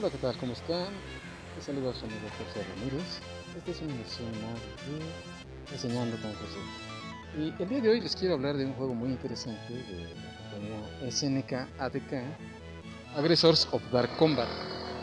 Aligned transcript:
Hola, 0.00 0.08
¿qué 0.08 0.16
tal? 0.16 0.34
¿Cómo 0.38 0.54
están? 0.54 0.86
Les 1.56 1.64
saluda 1.66 1.90
a 1.90 1.94
su 1.94 2.06
amigo 2.06 2.26
José 2.38 2.66
Ramírez. 2.70 3.20
Esta 3.54 3.70
es 3.70 3.82
una 3.82 3.92
emisión 3.92 4.30
más 4.30 4.58
de 4.86 5.74
Enseñando 5.74 6.16
con 6.22 6.32
José. 6.32 6.58
Y 7.38 7.62
el 7.62 7.68
día 7.68 7.80
de 7.82 7.88
hoy 7.90 8.00
les 8.00 8.16
quiero 8.16 8.32
hablar 8.32 8.56
de 8.56 8.64
un 8.64 8.72
juego 8.72 8.94
muy 8.94 9.10
interesante 9.10 9.74
de 9.74 10.08
la 11.02 11.10
SNK 11.10 11.52
ADK, 11.78 12.24
Aggressors 13.14 13.68
of 13.72 13.82
Dark 13.92 14.16
Combat. 14.16 14.48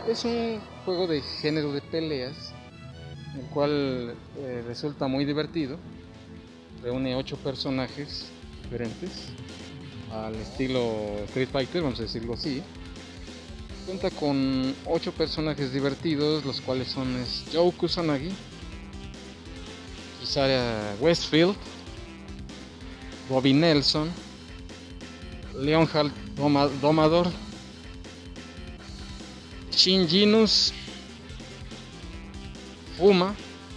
Es 0.10 0.26
un 0.26 0.60
juego 0.84 1.06
de 1.06 1.22
género 1.22 1.72
de 1.74 1.82
peleas, 1.82 2.52
el 3.36 3.46
cual 3.52 4.16
eh, 4.40 4.64
resulta 4.66 5.06
muy 5.06 5.26
divertido. 5.26 5.78
Reúne 6.82 7.16
ocho 7.16 7.38
personajes 7.38 8.32
diferentes 8.64 9.12
al 10.12 10.34
estilo 10.38 11.20
Street 11.26 11.50
Fighter, 11.52 11.84
vamos 11.84 12.00
a 12.00 12.02
decirlo 12.02 12.34
así. 12.34 12.64
Cuenta 13.88 14.12
con 14.12 14.76
8 14.86 15.14
personajes 15.14 15.72
divertidos, 15.72 16.44
los 16.44 16.60
cuales 16.60 16.90
son 16.90 17.08
Joe 17.54 17.72
Kusanagi, 17.72 18.32
Kisaria 20.20 20.94
Westfield, 21.00 21.56
Bobby 23.30 23.54
Nelson, 23.54 24.12
Leonhard 25.56 26.12
Domador, 26.82 27.32
Shin 29.72 30.06
Jinus, 30.06 30.74
Fuma, 32.98 33.34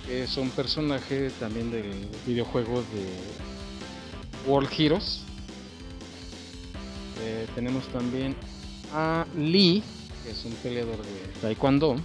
que 0.07 0.25
es 0.25 0.37
un 0.37 0.51
personaje 0.51 1.31
también 1.39 1.71
del 1.71 2.09
videojuego 2.27 2.83
de 2.83 4.51
World 4.51 4.71
Heroes. 4.77 5.21
Eh, 7.21 7.47
tenemos 7.55 7.87
también 7.93 8.35
a 8.93 9.25
Lee, 9.37 9.85
que 10.25 10.31
es 10.31 10.45
un 10.45 10.53
peleador 10.55 10.97
de 10.97 11.41
Taekwondo. 11.41 11.97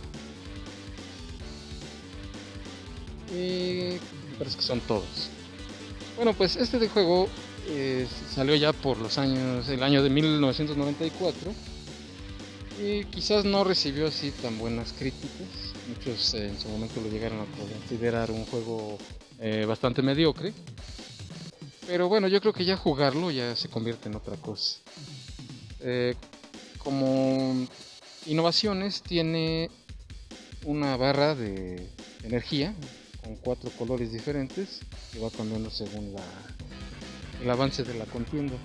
Y 3.34 3.98
parece 4.38 4.58
que 4.58 4.64
son 4.64 4.80
todos. 4.82 5.30
Bueno, 6.16 6.34
pues 6.34 6.56
este 6.56 6.80
de 6.80 6.88
juego 6.88 7.28
eh, 7.68 8.08
salió 8.34 8.56
ya 8.56 8.72
por 8.74 8.98
los 8.98 9.18
años, 9.18 9.68
el 9.70 9.84
año 9.84 10.04
de 10.04 10.10
1994 10.10 11.52
y 12.82 13.06
quizás 13.06 13.44
no 13.44 13.64
recibió 13.64 14.08
así 14.08 14.32
tan 14.32 14.58
buenas 14.58 14.94
críticas. 14.94 15.48
Muchos 15.90 16.34
eh, 16.36 16.48
en 16.48 16.60
su 16.60 16.70
momento 16.70 17.02
lo 17.02 17.10
llegaron 17.10 17.40
a 17.40 17.46
considerar 17.46 18.32
un 18.32 18.46
juego 18.46 18.98
eh, 19.40 19.66
bastante 19.68 20.02
mediocre. 20.02 20.54
Pero 21.88 22.08
bueno, 22.08 22.28
yo 22.28 22.40
creo 22.40 22.54
que 22.54 22.66
ya 22.66 22.78
jugarlo 22.78 23.30
ya 23.32 23.56
se 23.56 23.68
convierte 23.68 24.10
en 24.10 24.16
otra 24.16 24.38
cosa. 24.38 24.80
como 26.78 27.68
innovaciones 28.26 29.02
tiene 29.02 29.70
una 30.64 30.98
barra 30.98 31.36
de 31.36 31.88
energía 32.24 32.74
con 33.24 33.36
cuatro 33.36 33.70
colores 33.72 34.12
diferentes 34.12 34.82
que 35.12 35.20
va 35.20 35.30
cambiando 35.30 35.70
según 35.70 36.16
el 37.42 37.50
avance 37.50 37.84
de 37.84 37.94
la 37.96 38.06
contienda. 38.06 38.56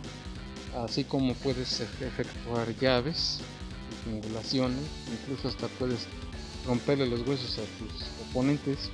Así 0.77 1.05
como 1.05 1.35
puedes 1.35 1.81
efectuar 1.81 2.75
llaves 2.79 3.41
simulaciones 4.05 4.85
incluso 5.13 5.49
hasta 5.49 5.67
puedes 5.67 6.07
romperle 6.67 7.07
los 7.07 7.27
huesos 7.27 7.59
a 7.59 7.63
tus 7.79 8.29
oponentes. 8.29 8.91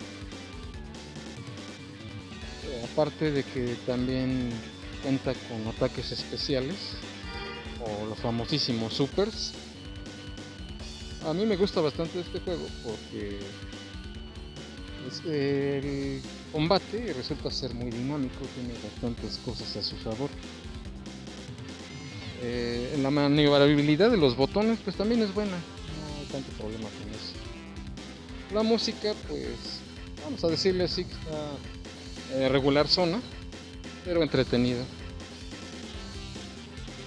Aparte 2.93 3.31
de 3.31 3.43
que 3.43 3.77
también 3.87 4.51
cuenta 5.03 5.35
con 5.35 5.67
ataques 5.69 6.13
especiales 6.13 6.77
o 7.85 8.07
los 8.07 8.19
famosísimos 8.19 8.95
supers 8.95 9.53
a 11.27 11.35
mí 11.35 11.45
me 11.45 11.57
gusta 11.57 11.81
bastante 11.81 12.21
este 12.21 12.39
juego 12.41 12.67
porque 12.85 13.41
el 15.27 16.23
combate 16.53 17.13
resulta 17.13 17.51
ser 17.51 17.75
muy 17.75 17.91
dinámico, 17.91 18.45
tiene 18.55 18.75
bastantes 18.75 19.39
cosas 19.45 19.77
a 19.77 19.83
su 19.83 19.97
favor. 19.97 20.31
Eh, 22.43 22.97
la 23.03 23.11
maniobrabilidad 23.11 24.11
de 24.11 24.17
los 24.17 24.37
botones 24.37 24.79
pues 24.85 24.97
también 24.97 25.23
es 25.23 25.35
buena, 25.35 25.53
no 25.53 26.21
hay 26.21 26.27
tanto 26.31 26.53
problema 26.53 26.89
con 26.89 27.09
eso. 27.09 27.35
La 28.55 28.63
música 28.63 29.13
pues 29.29 29.81
vamos 30.23 30.45
a 30.45 30.49
decirle 30.49 30.85
así 30.85 31.05
que 31.05 31.13
está 31.13 32.37
eh, 32.37 32.49
regular 32.49 32.87
zona, 32.87 33.21
pero 34.05 34.23
entretenida. 34.23 34.85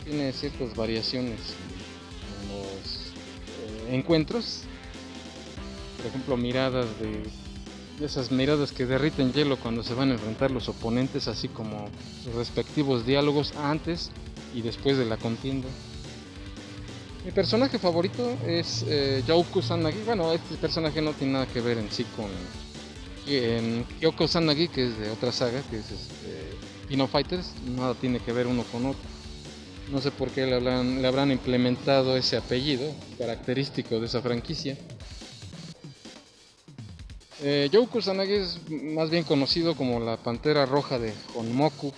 Tiene 0.04 0.34
ciertas 0.34 0.76
variaciones 0.76 1.40
encuentros. 3.90 4.64
Por 5.98 6.08
ejemplo, 6.08 6.38
miradas 6.38 6.88
de, 7.00 7.24
esas 8.06 8.32
miradas 8.32 8.72
que 8.72 8.86
derriten 8.86 9.34
hielo 9.34 9.58
cuando 9.58 9.84
se 9.84 9.94
van 9.94 10.12
a 10.12 10.14
enfrentar 10.14 10.52
los 10.52 10.70
oponentes, 10.70 11.28
así 11.28 11.50
como 11.50 11.90
sus 12.24 12.34
respectivos 12.36 13.06
diálogos 13.06 13.54
antes 13.58 14.12
y 14.56 14.62
después 14.62 14.98
de 14.98 15.06
la 15.06 15.18
contienda. 15.18 15.68
Mi 17.26 17.32
personaje 17.32 17.78
favorito 17.78 18.38
es 18.48 18.86
eh, 18.88 19.22
Kusanagi. 19.52 20.00
Bueno, 20.06 20.32
este 20.32 20.56
personaje 20.56 21.02
no 21.02 21.12
tiene 21.12 21.34
nada 21.34 21.46
que 21.48 21.60
ver 21.60 21.78
en 21.78 21.92
sí 21.92 22.06
con 22.16 22.28
en 23.28 23.86
Kyoko 24.00 24.28
Sanagi, 24.28 24.68
que 24.68 24.88
es 24.88 24.98
de 24.98 25.12
otra 25.12 25.32
saga, 25.32 25.62
que 25.70 25.78
es 25.78 25.92
este, 25.92 26.88
Pino 26.88 27.08
Fighters. 27.08 27.54
Nada 27.68 27.94
tiene 27.94 28.20
que 28.20 28.32
ver 28.32 28.48
uno 28.48 28.64
con 28.72 28.86
otro. 28.86 29.09
No 29.92 30.00
sé 30.02 30.12
por 30.12 30.30
qué 30.30 30.46
le, 30.46 30.56
habrán 31.08 31.32
implementado 31.32 32.16
ese 32.16 32.38
apellido 32.38 32.94
característico 33.18 34.00
de 34.00 34.06
esa 34.06 34.22
franquicia. 34.22 34.78
Eh, 37.42 37.70
Joe 37.74 37.88
Kusanagi 37.88 38.34
es 38.34 38.60
más 38.70 39.10
bien 39.10 39.24
conocido 39.24 39.76
como 39.76 40.00
la 40.00 40.18
Pantera 40.18 40.66
Roja 40.68 41.00
de 41.00 41.14
Honmoku. 41.36 41.92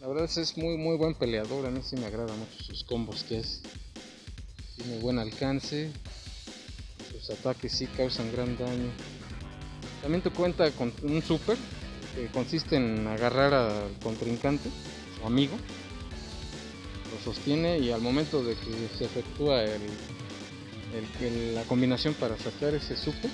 La 0.00 0.06
verdad 0.06 0.24
es, 0.24 0.38
es 0.38 0.56
muy 0.56 0.78
muy 0.78 0.96
buen 0.96 1.14
peleador, 1.14 1.66
a 1.66 1.70
mí 1.70 1.80
sí 1.82 1.96
me 1.96 2.06
agrada 2.06 2.32
mucho 2.34 2.64
sus 2.64 2.82
combos 2.84 3.24
que 3.24 3.40
es. 3.40 3.60
Tiene 4.76 5.00
buen 5.00 5.18
alcance, 5.18 5.90
sus 7.12 7.28
ataques 7.28 7.72
sí 7.72 7.86
causan 7.88 8.32
gran 8.32 8.56
daño. 8.56 8.90
También 10.00 10.22
te 10.22 10.30
cuenta 10.30 10.70
con 10.70 10.94
un 11.02 11.22
super 11.22 11.58
que 12.14 12.26
consiste 12.28 12.76
en 12.76 13.06
agarrar 13.06 13.52
al 13.52 13.98
contrincante, 14.02 14.70
su 15.18 15.26
amigo, 15.26 15.56
sostiene 17.24 17.78
y 17.78 17.90
al 17.90 18.00
momento 18.00 18.42
de 18.42 18.54
que 18.54 18.96
se 18.96 19.04
efectúa 19.04 19.64
el, 19.64 19.80
la 21.54 21.62
combinación 21.64 22.14
para 22.14 22.36
sacar 22.38 22.74
ese 22.74 22.96
super, 22.96 23.30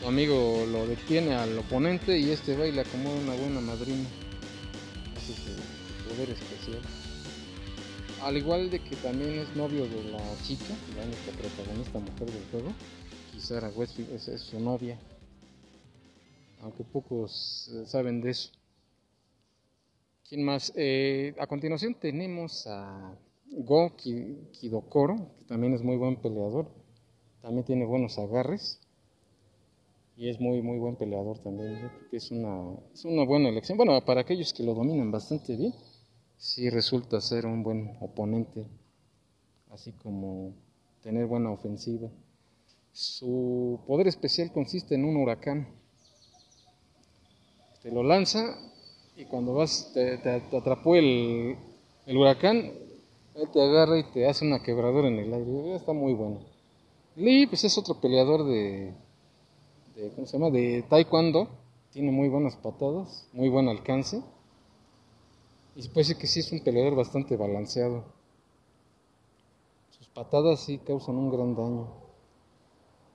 su 0.00 0.08
amigo 0.08 0.64
lo 0.70 0.86
detiene 0.86 1.34
al 1.34 1.58
oponente 1.58 2.18
y 2.18 2.30
este 2.30 2.56
va 2.56 2.66
y 2.66 2.72
le 2.72 2.82
acomoda 2.82 3.16
una 3.20 3.34
buena 3.34 3.60
madrina. 3.60 4.08
Ese 5.16 5.32
es 5.32 5.46
el, 5.46 6.08
poder 6.08 6.30
especial. 6.30 6.80
Al 8.22 8.36
igual 8.36 8.70
de 8.70 8.80
que 8.80 8.96
también 8.96 9.38
es 9.38 9.56
novio 9.56 9.86
de 9.86 10.04
la 10.04 10.20
chica, 10.42 10.74
la 10.96 11.04
única 11.04 11.32
protagonista 11.38 11.98
mujer 11.98 12.30
del 12.30 12.44
juego, 12.50 12.72
Kisara 13.32 13.68
Westfield 13.70 14.28
es 14.28 14.40
su 14.40 14.60
novia. 14.60 14.98
Aunque 16.62 16.82
pocos 16.84 17.70
eh, 17.74 17.84
saben 17.86 18.22
de 18.22 18.30
eso. 18.30 18.50
¿Quién 20.26 20.42
más? 20.42 20.72
Eh, 20.74 21.34
a 21.38 21.46
continuación 21.46 21.94
tenemos 21.94 22.66
a 22.66 23.14
Go 23.58 23.94
Kidokoro, 23.94 25.16
que 25.38 25.44
también 25.44 25.74
es 25.74 25.82
muy 25.82 25.98
buen 25.98 26.16
peleador. 26.16 26.70
También 27.42 27.66
tiene 27.66 27.84
buenos 27.84 28.18
agarres. 28.18 28.80
Y 30.16 30.30
es 30.30 30.40
muy, 30.40 30.62
muy 30.62 30.78
buen 30.78 30.96
peleador 30.96 31.40
también. 31.40 31.90
es 32.10 32.30
una, 32.30 32.74
es 32.94 33.04
una 33.04 33.26
buena 33.26 33.50
elección. 33.50 33.76
Bueno, 33.76 34.02
para 34.02 34.22
aquellos 34.22 34.54
que 34.54 34.62
lo 34.62 34.72
dominan 34.72 35.10
bastante 35.10 35.56
bien, 35.56 35.74
sí 36.38 36.70
resulta 36.70 37.20
ser 37.20 37.44
un 37.44 37.62
buen 37.62 37.94
oponente. 38.00 38.64
Así 39.70 39.92
como 39.92 40.54
tener 41.02 41.26
buena 41.26 41.50
ofensiva. 41.50 42.08
Su 42.92 43.78
poder 43.86 44.06
especial 44.06 44.50
consiste 44.52 44.94
en 44.94 45.04
un 45.04 45.16
huracán. 45.16 45.68
Te 47.82 47.90
lo 47.90 48.02
lanza 48.02 48.56
y 49.16 49.24
cuando 49.26 49.54
vas, 49.54 49.92
te, 49.94 50.20
atrapó 50.56 50.96
el, 50.96 51.56
huracán, 52.08 52.72
él 53.34 53.48
te 53.52 53.62
agarra 53.62 53.98
y 53.98 54.04
te 54.04 54.26
hace 54.26 54.44
una 54.44 54.62
quebradora 54.62 55.08
en 55.08 55.18
el 55.18 55.32
aire. 55.32 55.74
Está 55.76 55.92
muy 55.92 56.14
bueno. 56.14 56.40
Lee, 57.16 57.46
pues 57.46 57.62
es 57.64 57.78
otro 57.78 58.00
peleador 58.00 58.44
de, 58.44 58.92
de, 59.94 60.10
¿cómo 60.14 60.26
se 60.26 60.36
llama? 60.36 60.50
De 60.50 60.84
taekwondo. 60.88 61.48
Tiene 61.92 62.10
muy 62.10 62.28
buenas 62.28 62.56
patadas, 62.56 63.28
muy 63.32 63.48
buen 63.48 63.68
alcance. 63.68 64.20
Y 65.76 65.88
decir 65.88 66.16
que 66.16 66.26
sí 66.26 66.40
es 66.40 66.50
un 66.50 66.60
peleador 66.60 66.96
bastante 66.96 67.36
balanceado. 67.36 68.04
Sus 69.90 70.08
patadas 70.08 70.60
sí 70.60 70.78
causan 70.78 71.16
un 71.16 71.30
gran 71.30 71.54
daño. 71.54 71.86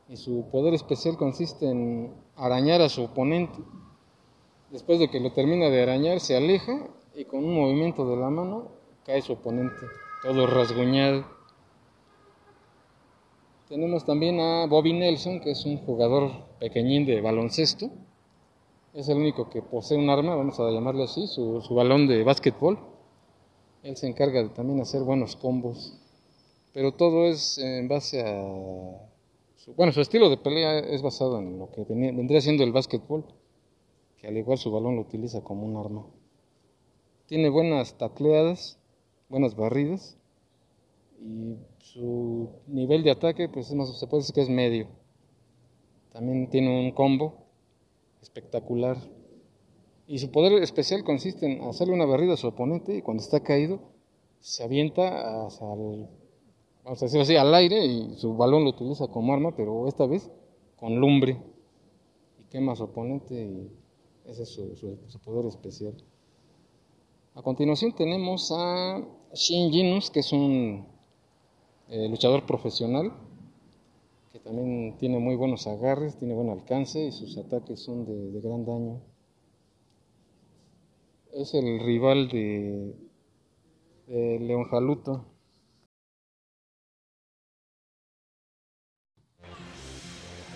Y 0.07 0.15
su 0.15 0.45
poder 0.49 0.73
especial 0.73 1.17
consiste 1.17 1.69
en 1.69 2.13
arañar 2.37 2.81
a 2.81 2.87
su 2.87 3.03
oponente 3.03 3.59
Después 4.71 4.99
de 4.99 5.09
que 5.09 5.19
lo 5.19 5.31
termina 5.31 5.69
de 5.69 5.81
arañar, 5.81 6.19
se 6.19 6.35
aleja 6.35 6.87
y 7.15 7.25
con 7.25 7.43
un 7.43 7.55
movimiento 7.55 8.07
de 8.07 8.17
la 8.17 8.29
mano 8.29 8.71
cae 9.03 9.21
su 9.21 9.33
oponente, 9.33 9.87
todo 10.21 10.45
rasguñado. 10.45 11.25
Tenemos 13.67 14.05
también 14.05 14.39
a 14.39 14.67
Bobby 14.67 14.93
Nelson, 14.93 15.41
que 15.41 15.51
es 15.51 15.65
un 15.65 15.77
jugador 15.77 16.31
pequeñín 16.59 17.05
de 17.05 17.19
baloncesto. 17.21 17.89
Es 18.93 19.09
el 19.09 19.17
único 19.17 19.49
que 19.49 19.61
posee 19.61 19.97
un 19.97 20.09
arma, 20.09 20.35
vamos 20.35 20.59
a 20.59 20.69
llamarle 20.69 21.03
así, 21.03 21.27
su, 21.27 21.61
su 21.61 21.73
balón 21.73 22.07
de 22.07 22.23
básquetbol. 22.23 22.79
Él 23.81 23.95
se 23.97 24.07
encarga 24.07 24.43
de 24.43 24.49
también 24.49 24.81
hacer 24.81 25.01
buenos 25.01 25.35
combos. 25.35 25.97
Pero 26.73 26.93
todo 26.93 27.25
es 27.25 27.57
en 27.57 27.87
base 27.87 28.21
a... 28.21 28.43
Su, 29.55 29.73
bueno, 29.73 29.91
su 29.91 30.01
estilo 30.01 30.29
de 30.29 30.37
pelea 30.37 30.79
es 30.79 31.01
basado 31.01 31.39
en 31.39 31.57
lo 31.57 31.71
que 31.71 31.83
vendría 31.87 32.41
siendo 32.41 32.63
el 32.63 32.71
básquetbol, 32.71 33.25
que 34.19 34.27
al 34.27 34.37
igual 34.37 34.57
su 34.57 34.71
balón 34.71 34.95
lo 34.95 35.01
utiliza 35.01 35.41
como 35.41 35.65
un 35.65 35.77
arma. 35.77 36.05
Tiene 37.27 37.49
buenas 37.49 37.97
tacleadas, 37.97 38.79
buenas 39.29 39.55
barridas 39.55 40.17
y 41.21 41.57
su 41.79 42.49
nivel 42.67 43.03
de 43.03 43.11
ataque 43.11 43.49
pues 43.49 43.67
se 43.67 44.07
puede 44.07 44.21
decir 44.21 44.35
que 44.35 44.41
es 44.41 44.49
medio. 44.49 44.87
También 46.11 46.49
tiene 46.49 46.79
un 46.79 46.91
combo 46.91 47.45
espectacular. 48.21 48.97
Y 50.07 50.17
su 50.17 50.31
poder 50.31 50.61
especial 50.63 51.03
consiste 51.03 51.45
en 51.45 51.61
hacerle 51.63 51.93
una 51.93 52.05
barrida 52.05 52.33
a 52.33 52.37
su 52.37 52.47
oponente 52.47 52.97
y 52.97 53.01
cuando 53.01 53.21
está 53.21 53.41
caído 53.41 53.79
se 54.39 54.63
avienta 54.63 55.47
el, 55.49 56.07
al 57.37 57.55
aire 57.55 57.85
y 57.85 58.15
su 58.15 58.35
balón 58.35 58.63
lo 58.63 58.71
utiliza 58.71 59.07
como 59.07 59.33
arma, 59.33 59.55
pero 59.55 59.87
esta 59.87 60.07
vez 60.07 60.31
con 60.77 60.99
lumbre 60.99 61.39
y 62.39 62.43
quema 62.45 62.71
a 62.71 62.75
su 62.75 62.85
oponente 62.85 63.35
y 63.35 63.71
ese 64.29 64.43
es 64.43 64.49
su, 64.49 65.19
poder 65.23 65.47
especial. 65.47 65.95
A 67.35 67.41
continuación 67.41 67.93
tenemos 67.93 68.51
a 68.51 69.01
Shin 69.33 69.71
Jinus, 69.71 70.09
que 70.11 70.19
es 70.19 70.31
un 70.31 70.87
eh, 71.87 72.07
luchador 72.09 72.45
profesional, 72.45 73.11
que 74.31 74.39
también 74.39 74.97
tiene 74.99 75.17
muy 75.19 75.35
buenos 75.35 75.65
agarres, 75.67 76.17
tiene 76.17 76.35
buen 76.35 76.49
alcance 76.49 77.05
y 77.05 77.11
sus 77.11 77.37
ataques 77.37 77.79
son 77.79 78.05
de, 78.05 78.39
gran 78.39 78.65
daño. 78.65 79.01
Es 81.33 81.53
el 81.53 81.79
rival 81.79 82.29
de, 82.29 82.95
de 84.07 84.39
León 84.39 84.65
Jaluto. 84.65 85.25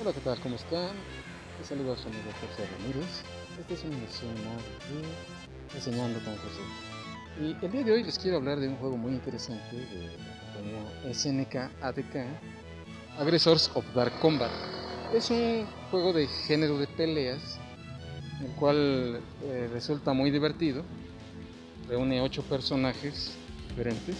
Hola, 0.01 0.11
¿qué 0.13 0.19
tal? 0.19 0.39
¿Cómo 0.41 0.55
están? 0.55 0.95
Les 1.59 1.67
saluda 1.67 1.93
a 1.93 1.97
su 1.97 2.07
amigo 2.07 2.29
José 2.41 2.67
Ramírez. 2.77 3.23
Esta 3.59 3.73
es 3.75 3.83
una 3.83 3.97
de 3.97 5.75
Enseñando 5.75 6.19
con 6.23 6.35
José. 6.37 6.61
Y 7.39 7.65
el 7.65 7.71
día 7.71 7.83
de 7.83 7.91
hoy 7.91 8.03
les 8.03 8.17
quiero 8.17 8.37
hablar 8.37 8.59
de 8.59 8.67
un 8.67 8.75
juego 8.77 8.97
muy 8.97 9.11
interesante 9.11 9.75
de 9.75 10.17
la 10.17 10.39
compañía 10.39 11.13
SNK 11.13 11.83
ADK, 11.83 13.19
Aggressors 13.19 13.69
of 13.75 13.85
Dark 13.93 14.19
Combat. 14.19 14.51
Es 15.13 15.29
un 15.29 15.67
juego 15.91 16.13
de 16.13 16.27
género 16.47 16.79
de 16.79 16.87
peleas, 16.87 17.59
el 18.43 18.51
cual 18.55 19.21
eh, 19.43 19.69
resulta 19.71 20.13
muy 20.13 20.31
divertido. 20.31 20.83
Reúne 21.87 22.21
ocho 22.21 22.41
personajes 22.43 23.33
diferentes, 23.69 24.17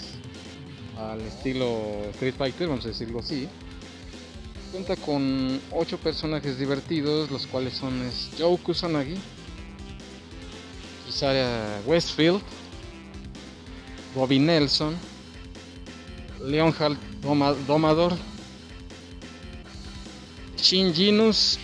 al 0.97 1.21
estilo 1.21 2.03
Street 2.12 2.35
Fighter, 2.35 2.68
vamos 2.68 2.85
a 2.85 2.89
decirlo 2.89 3.19
así. 3.19 3.50
Cuenta 4.74 4.96
con 4.96 5.62
ocho 5.72 6.00
personajes 6.00 6.58
divertidos, 6.58 7.30
los 7.30 7.46
cuales 7.46 7.75
son 7.75 7.94
Joe 8.40 8.58
Kusanagi, 8.58 9.14
Kisara 11.06 11.80
Westfield, 11.86 12.42
Bobby 14.16 14.40
Nelson, 14.40 14.96
Leonhard 16.42 16.98
Domador, 17.68 18.14
Shin 20.58 20.92
Jinus, 20.92 21.60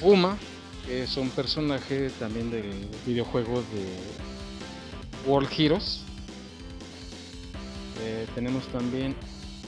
Fuma, 0.00 0.36
que 0.84 1.04
es 1.04 1.16
un 1.16 1.30
personaje 1.30 2.10
también 2.18 2.50
del 2.50 2.88
videojuego 3.06 3.62
de 3.62 5.30
World 5.30 5.50
Heroes. 5.56 6.00
Eh, 8.00 8.26
tenemos 8.34 8.66
también 8.72 9.14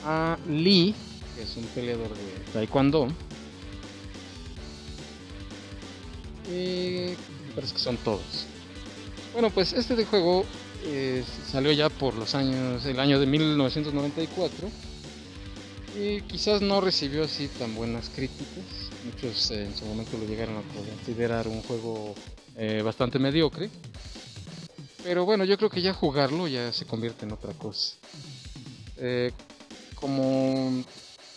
a 0.04 0.36
Lee, 0.48 0.96
que 1.34 1.42
es 1.42 1.56
un 1.56 1.64
peleador 1.66 2.08
de 2.08 2.52
Taekwondo. 2.52 3.08
Y 6.50 7.14
parece 7.54 7.74
que 7.74 7.80
son 7.80 7.96
todos. 7.98 8.46
Bueno, 9.32 9.50
pues 9.50 9.72
este 9.72 9.96
de 9.96 10.04
juego 10.04 10.44
eh, 10.84 11.24
salió 11.50 11.72
ya 11.72 11.88
por 11.88 12.14
los 12.14 12.34
años, 12.34 12.84
el 12.84 12.98
año 12.98 13.18
de 13.20 13.26
1994 13.26 14.68
y 15.98 16.20
quizás 16.22 16.60
no 16.60 16.80
recibió 16.80 17.24
así 17.24 17.48
tan 17.48 17.74
buenas 17.74 18.10
críticas. 18.10 18.64
Muchos 19.04 19.50
eh, 19.50 19.64
en 19.64 19.76
su 19.76 19.84
momento 19.86 20.18
lo 20.18 20.26
llegaron 20.26 20.56
a 20.56 20.62
considerar 20.62 21.48
un 21.48 21.62
juego 21.62 22.14
eh, 22.56 22.82
bastante 22.84 23.18
mediocre. 23.18 23.70
Pero 25.04 25.24
bueno, 25.24 25.44
yo 25.44 25.56
creo 25.56 25.70
que 25.70 25.82
ya 25.82 25.94
jugarlo 25.94 26.46
ya 26.46 26.72
se 26.72 26.84
convierte 26.84 27.24
en 27.24 27.32
otra 27.32 27.52
cosa. 27.54 27.96
Como 29.96 30.84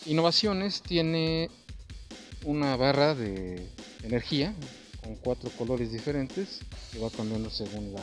innovaciones 0.05 0.81
tiene 0.81 1.49
una 2.43 2.75
barra 2.75 3.15
de 3.15 3.67
energía 4.03 4.53
con 5.03 5.15
cuatro 5.15 5.49
colores 5.57 5.91
diferentes 5.91 6.59
que 6.91 6.99
va 6.99 7.09
cambiando 7.09 7.49
según 7.49 7.95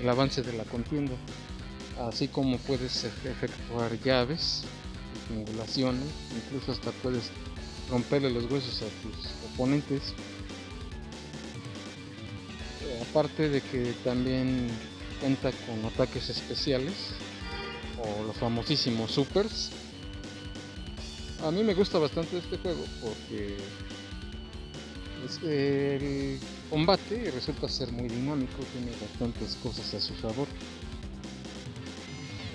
el 0.00 0.08
avance 0.08 0.42
de 0.42 0.52
la 0.52 0.64
contienda. 0.64 1.14
Así 2.00 2.28
como 2.28 2.58
puedes 2.58 3.04
efectuar 3.04 3.98
llaves, 4.02 4.62
triangulaciones, 5.28 6.08
incluso 6.36 6.72
hasta 6.72 6.90
puedes 6.90 7.30
romperle 7.90 8.30
los 8.30 8.50
huesos 8.50 8.82
a 8.82 8.86
tus 9.02 9.52
oponentes. 9.52 10.12
Aparte 13.10 13.48
de 13.48 13.60
que 13.60 13.94
también 14.02 14.68
cuenta 15.20 15.50
con 15.52 15.84
ataques 15.84 16.28
especiales 16.28 16.94
o 18.02 18.24
los 18.24 18.36
famosísimos 18.36 19.12
supers. 19.12 19.70
A 21.44 21.50
mí 21.50 21.62
me 21.62 21.74
gusta 21.74 21.98
bastante 21.98 22.38
este 22.38 22.56
juego 22.56 22.82
porque 23.02 23.56
pues, 25.20 25.40
el 25.42 26.40
combate 26.70 27.30
resulta 27.32 27.68
ser 27.68 27.92
muy 27.92 28.08
dinámico, 28.08 28.64
tiene 28.72 28.92
bastantes 28.98 29.58
cosas 29.62 29.92
a 29.92 30.00
su 30.00 30.14
favor. 30.14 30.48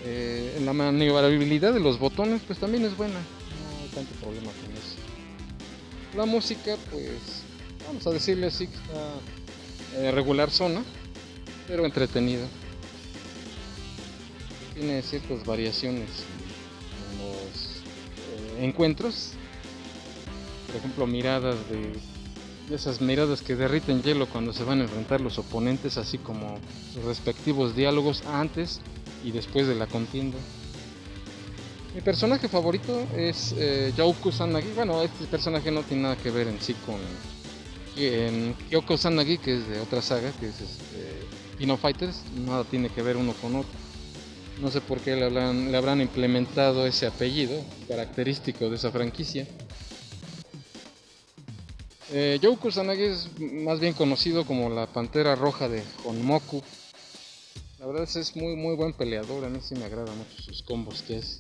Eh, 0.06 0.60
la 0.66 0.74
maniobrabilidad 0.74 1.72
de 1.72 1.80
los 1.80 2.00
botones 2.00 2.42
pues 2.48 2.58
también 2.58 2.84
es 2.84 2.98
buena, 2.98 3.14
no 3.14 3.84
hay 3.84 3.90
tanto 3.94 4.16
problema 4.16 4.52
con 4.54 4.72
eso. 4.72 4.96
La 6.18 6.26
música 6.26 6.76
pues 6.90 7.44
vamos 7.86 8.08
a 8.08 8.10
decirle 8.10 8.48
así 8.48 8.66
que 8.66 8.76
está 8.76 10.00
eh, 10.00 10.12
regular 10.12 10.50
zona, 10.50 10.84
pero 11.68 11.86
entretenida. 11.86 12.48
Tiene 14.74 15.04
ciertas 15.04 15.46
variaciones 15.46 16.10
encuentros, 18.59 19.31
por 20.68 20.75
ejemplo 20.75 21.07
miradas 21.07 21.56
de 21.69 21.94
esas 22.75 23.01
miradas 23.01 23.42
que 23.42 23.56
derriten 23.56 24.04
hielo 24.04 24.28
cuando 24.28 24.54
se 24.54 24.63
van 24.63 24.80
a 24.80 24.83
enfrentar 24.83 25.21
los 25.21 25.37
oponentes, 25.39 25.97
así 25.97 26.18
como 26.18 26.59
sus 26.94 27.04
respectivos 27.04 27.75
diálogos 27.75 28.23
antes 28.25 28.80
y 29.23 29.31
después 29.31 29.68
de 29.68 29.75
la 29.75 29.87
contienda. 29.87 30.37
Mi 31.95 32.01
personaje 32.01 32.47
favorito 32.47 33.07
es 33.16 33.56
eh, 33.57 33.92
Joe 33.97 34.13
Kusanagi. 34.13 34.69
Bueno, 34.75 35.01
este 35.01 35.25
personaje 35.25 35.71
no 35.71 35.81
tiene 35.81 36.04
nada 36.04 36.16
que 36.16 36.30
ver 36.30 36.47
en 36.47 36.61
sí 36.61 36.75
con 36.85 36.97
en 37.97 38.54
Kyoko 38.69 38.97
Sanagi, 38.97 39.37
que 39.39 39.57
es 39.57 39.68
de 39.68 39.81
otra 39.81 40.01
saga, 40.01 40.31
que 40.39 40.47
es 40.47 40.61
este, 40.61 41.78
Fighters. 41.78 42.21
Nada 42.45 42.63
tiene 42.63 42.89
que 42.89 43.01
ver 43.01 43.18
uno 43.18 43.33
con 43.33 43.56
otro. 43.56 43.89
No 44.61 44.69
sé 44.69 44.81
por 44.81 44.99
qué 44.99 45.16
le, 45.16 45.25
habrán, 45.25 45.71
le 45.71 45.78
habrán 45.78 46.01
implementado 46.01 46.85
ese 46.85 47.07
apellido 47.07 47.63
característico 47.87 48.69
de 48.69 48.75
esa 48.75 48.92
franquicia. 48.92 49.47
Eh, 52.11 52.39
Joe 52.42 52.57
es 52.97 53.39
más 53.39 53.80
bien 53.80 53.94
conocido 53.94 54.44
como 54.45 54.69
la 54.69 54.87
Pantera 54.87 55.35
Roja 55.35 55.69
de 55.69 55.83
Honmoku. 56.06 56.61
La 57.80 57.85
verdad 57.85 58.04
es, 58.04 58.16
es 58.18 58.35
muy 58.35 58.56
muy 58.57 58.75
buen 58.75 58.92
peleador, 58.92 59.45
a 59.45 59.49
mí 59.49 59.59
sí 59.61 59.75
me 59.75 59.85
agrada 59.85 60.11
mucho 60.13 60.42
sus 60.42 60.61
combos 60.63 61.04
que 61.04 61.19
es. 61.19 61.39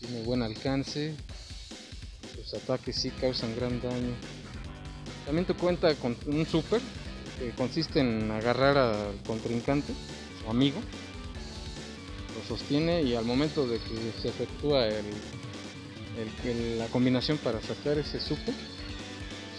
Tiene 0.00 0.22
buen 0.24 0.42
alcance, 0.42 1.14
sus 2.34 2.52
ataques 2.52 2.96
sí 2.96 3.10
causan 3.10 3.56
gran 3.56 3.80
daño. 3.80 4.14
También 5.24 5.46
te 5.46 5.54
cuenta 5.54 5.94
con 5.94 6.16
un 6.26 6.44
super 6.44 6.82
que 7.38 7.50
consiste 7.52 8.00
en 8.00 8.30
agarrar 8.30 8.76
al 8.76 9.22
contrincante, 9.26 9.94
su 10.42 10.50
amigo, 10.50 10.80
lo 12.34 12.42
sostiene 12.46 13.02
y 13.02 13.14
al 13.14 13.24
momento 13.24 13.66
de 13.66 13.78
que 13.78 14.20
se 14.20 14.28
efectúa 14.28 14.88
el, 14.88 15.04
la 16.78 16.86
combinación 16.88 17.38
para 17.38 17.60
sacar 17.60 17.98
ese 17.98 18.20
super, 18.20 18.54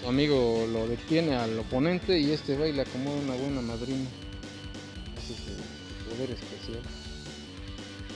su 0.01 0.07
amigo 0.07 0.65
lo 0.71 0.87
detiene 0.87 1.35
al 1.35 1.57
oponente 1.59 2.19
y 2.19 2.31
este 2.31 2.57
va 2.57 2.67
y 2.67 2.73
le 2.73 2.81
acomoda 2.81 3.17
una 3.21 3.35
buena 3.35 3.61
madrina. 3.61 4.07
Ese 5.17 5.33
es 5.33 5.47
el 5.47 6.09
poder 6.09 6.31
especial. 6.31 6.81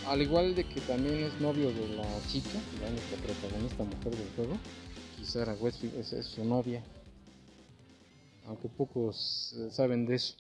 al 0.08 0.22
igual 0.22 0.56
de 0.56 0.63
que 0.63 0.82
también 0.82 1.24
es 1.24 1.39
novio 1.42 1.70
de 1.72 1.88
la 1.96 2.06
chica, 2.28 2.60
la 2.82 2.89
única 2.89 3.16
protagonista 3.25 3.84
mujer 3.84 4.16
del 4.16 4.30
juego, 4.36 4.58
Kisara 5.18 5.54
Westfield 5.54 6.13
es, 6.13 6.25
su 6.25 6.44
novia, 6.46 6.82
aunque 8.48 8.70
pocos 8.70 9.54
eh, 9.58 9.70
saben 9.72 10.06
de 10.06 10.16
eso. 10.16 10.36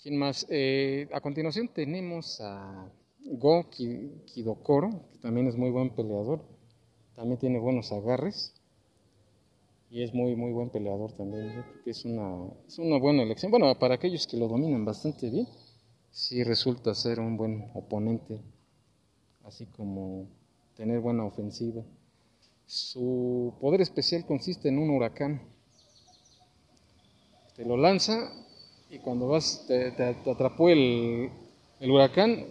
¿Quién 0.00 0.16
más? 0.16 0.46
Eh, 0.48 1.08
a 1.12 1.20
continuación 1.20 1.66
tenemos 1.66 2.40
a 2.40 2.88
Go 3.24 3.68
Kidokoro, 3.68 4.90
que 5.10 5.18
también 5.18 5.48
es 5.48 5.56
muy 5.56 5.70
buen 5.70 5.90
peleador, 5.90 6.40
también 7.16 7.40
tiene 7.40 7.58
buenos 7.58 7.90
agarres 7.90 8.54
y 9.90 10.04
es 10.04 10.14
muy 10.14 10.36
muy 10.36 10.52
buen 10.52 10.70
peleador 10.70 11.12
también. 11.14 11.64
es 11.84 12.04
una, 12.04 12.48
es 12.68 12.78
una 12.78 12.96
buena 12.98 13.24
elección. 13.24 13.50
Bueno, 13.50 13.76
para 13.76 13.96
aquellos 13.96 14.28
que 14.28 14.36
lo 14.36 14.46
dominan 14.46 14.84
bastante 14.84 15.30
bien 15.30 15.48
si 16.12 16.44
resulta 16.44 16.94
ser 16.94 17.18
un 17.18 17.36
buen 17.36 17.68
oponente, 17.74 18.40
así 19.42 19.66
como 19.66 20.28
tener 20.76 21.00
buena 21.00 21.24
ofensiva. 21.24 21.82
Su 22.66 23.52
poder 23.60 23.80
especial 23.80 24.24
consiste 24.24 24.68
en 24.68 24.78
un 24.78 24.90
huracán. 24.90 25.42
Te 27.56 27.64
lo 27.64 27.76
lanza 27.76 28.30
y 28.90 28.98
cuando 28.98 29.28
vas, 29.28 29.64
te, 29.66 29.92
atrapó 30.30 30.68
el, 30.68 31.30
huracán, 31.80 32.46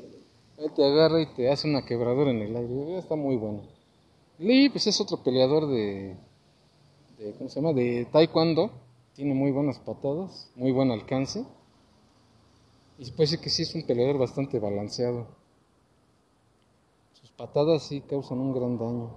él 0.57 0.71
te 0.75 0.85
agarra 0.85 1.21
y 1.21 1.25
te 1.33 1.49
hace 1.49 1.67
una 1.67 1.85
quebradora 1.85 2.31
en 2.31 2.41
el 2.41 2.55
aire. 2.55 2.97
Está 2.97 3.15
muy 3.15 3.35
bueno. 3.35 3.61
Lee, 4.39 4.69
pues 4.69 4.87
es 4.87 5.01
otro 5.01 5.17
peleador 5.23 5.67
de, 5.67 6.15
de, 7.17 7.33
¿cómo 7.37 7.49
se 7.49 7.59
llama? 7.59 7.73
De 7.73 8.05
taekwondo. 8.11 8.71
Tiene 9.15 9.33
muy 9.33 9.51
buenas 9.51 9.79
patadas, 9.79 10.51
muy 10.55 10.71
buen 10.71 10.91
alcance 10.91 11.43
y 12.97 13.11
decir 13.11 13.39
que 13.39 13.49
sí 13.49 13.61
es 13.61 13.75
un 13.75 13.83
peleador 13.83 14.17
bastante 14.17 14.59
balanceado. 14.59 15.27
Sus 17.13 17.29
patadas 17.31 17.83
sí 17.83 18.01
causan 18.01 18.39
un 18.39 18.53
gran 18.53 18.77
daño. 18.77 19.11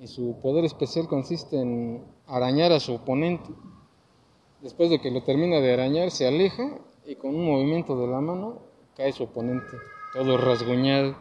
Y 0.00 0.08
su 0.08 0.36
poder 0.42 0.64
especial 0.64 1.06
consiste 1.06 1.60
en 1.60 2.04
arañar 2.26 2.72
a 2.72 2.80
su 2.80 2.94
oponente. 2.94 3.50
Después 4.62 4.90
de 4.90 5.00
que 5.00 5.10
lo 5.10 5.22
termina 5.22 5.60
de 5.60 5.72
arañar, 5.72 6.10
se 6.10 6.26
aleja 6.26 6.78
y 7.06 7.16
con 7.16 7.34
un 7.34 7.46
movimiento 7.46 7.96
de 7.96 8.06
la 8.06 8.20
mano 8.20 8.62
cae 8.96 9.12
su 9.12 9.24
oponente, 9.24 9.76
todo 10.12 10.36
rasguñado. 10.36 11.16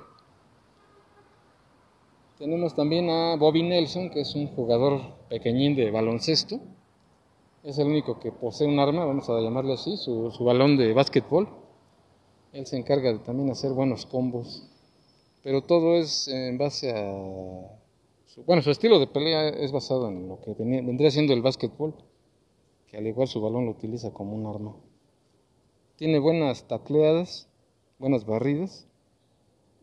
Tenemos 2.38 2.75
también 2.75 3.10
a 3.10 3.36
Bobby 3.36 3.63
Nelson, 3.63 4.10
que 4.10 4.22
es 4.22 4.36
un 4.36 4.48
jugador 4.48 5.01
pequeñín 5.29 5.75
de 5.75 5.91
baloncesto 5.91 6.60
es 7.63 7.77
el 7.77 7.88
único 7.88 8.19
que 8.19 8.31
posee 8.31 8.67
un 8.67 8.79
arma, 8.79 9.05
vamos 9.05 9.29
a 9.29 9.39
llamarle 9.39 9.74
así, 9.74 9.98
su, 9.98 10.31
balón 10.39 10.77
de 10.77 10.93
básquetbol. 10.93 11.50
Él 12.53 12.65
se 12.65 12.77
encarga 12.77 13.12
de 13.12 13.19
también 13.19 13.50
hacer 13.51 13.72
buenos 13.74 14.05
combos, 14.05 14.67
pero 15.43 15.63
todo 15.63 15.96
es 15.96 16.27
en 16.27 16.58
base 16.58 16.91
a... 16.91 17.75
Su, 18.25 18.43
bueno, 18.43 18.62
su 18.62 18.72
estilo 18.72 19.00
de 19.00 19.08
pelea 19.08 19.50
es 19.50 19.72
basado 19.72 20.08
en 20.08 20.27
lo 20.27 20.39
que 20.39 20.53
vendría 20.53 21.12
siendo 21.12 21.34
el 21.34 21.41
básquetbol, 21.41 21.96
que 22.89 22.98
al 22.98 23.08
igual 23.08 23.27
su 23.27 23.41
balón 23.41 23.65
lo 23.65 23.72
utiliza 23.72 24.12
como 24.12 24.36
un 24.36 24.48
arma. 24.48 24.75
Tiene 25.96 26.19
buenas 26.19 26.67
tacleadas, 26.67 27.50
buenas 28.00 28.25
barridas, 28.25 28.88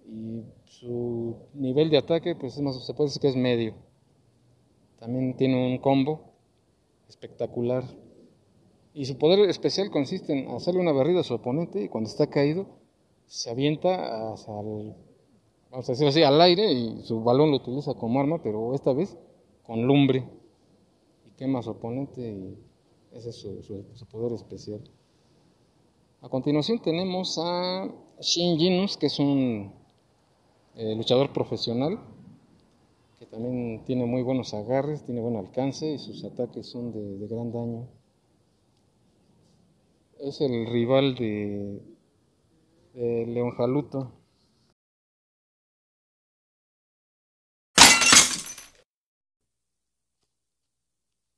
y 0.09 0.45
su 0.65 1.37
nivel 1.55 1.91
de 1.91 1.99
ataque, 1.99 2.35
pues 2.35 2.55
se 2.55 2.95
puede 2.95 3.09
decir 3.09 3.23
que 3.23 3.29
es 3.29 3.37
medio. 3.37 3.75
También 4.99 5.37
tiene 5.37 5.67
un 5.67 5.79
combo 5.79 6.21
espectacular. 7.09 7.85
Y 8.95 9.05
su 9.05 9.19
poder 9.19 9.49
especial 9.51 9.91
consiste 9.91 10.33
en 10.33 10.49
hacerle 10.51 10.81
una 10.81 10.93
barrida 10.93 11.21
a 11.21 11.25
su 11.25 11.35
oponente 11.35 11.83
y 11.83 11.89
cuando 11.89 12.09
está 12.09 12.29
caído 12.29 12.67
se 13.27 13.51
avienta 13.51 14.35
el, 14.37 14.95
al 16.25 16.41
aire 16.41 16.73
y 16.73 17.03
su 17.03 17.23
balón 17.23 17.51
lo 17.51 17.57
utiliza 17.57 17.95
como 17.95 18.21
arma, 18.21 18.43
pero 18.43 18.75
esta 18.75 18.93
vez 18.95 19.19
con 19.65 19.87
lumbre 19.87 20.25
y 21.27 21.31
quema 21.37 21.59
a 21.59 21.63
su 21.63 21.71
oponente 21.71 22.23
y 22.23 22.57
ese 23.17 23.31
es 23.31 23.37
su, 23.37 24.07
poder 24.11 24.33
especial. 24.33 24.81
A 26.21 26.29
continuación 26.29 26.81
tenemos 26.81 27.39
a 27.39 27.89
Shin 28.21 28.59
Jinus, 28.59 28.97
que 28.97 29.07
es 29.07 29.19
un 29.19 29.73
eh, 30.75 30.95
luchador 30.95 31.33
profesional 31.33 31.99
que 33.19 33.27
también 33.27 33.83
tiene 33.87 34.05
muy 34.05 34.23
buenos 34.23 34.53
agarres, 34.53 35.05
tiene 35.05 35.21
buen 35.21 35.37
alcance 35.37 35.93
y 35.93 35.99
sus 35.99 36.25
ataques 36.25 36.67
son 36.67 36.93
de, 36.93 37.27
gran 37.27 37.51
daño. 37.51 37.89
Es 40.19 40.41
el 40.41 40.67
rival 40.67 41.15
de, 41.15 41.81
de 42.95 43.27
León 43.27 43.53
Jaluto. 43.53 44.13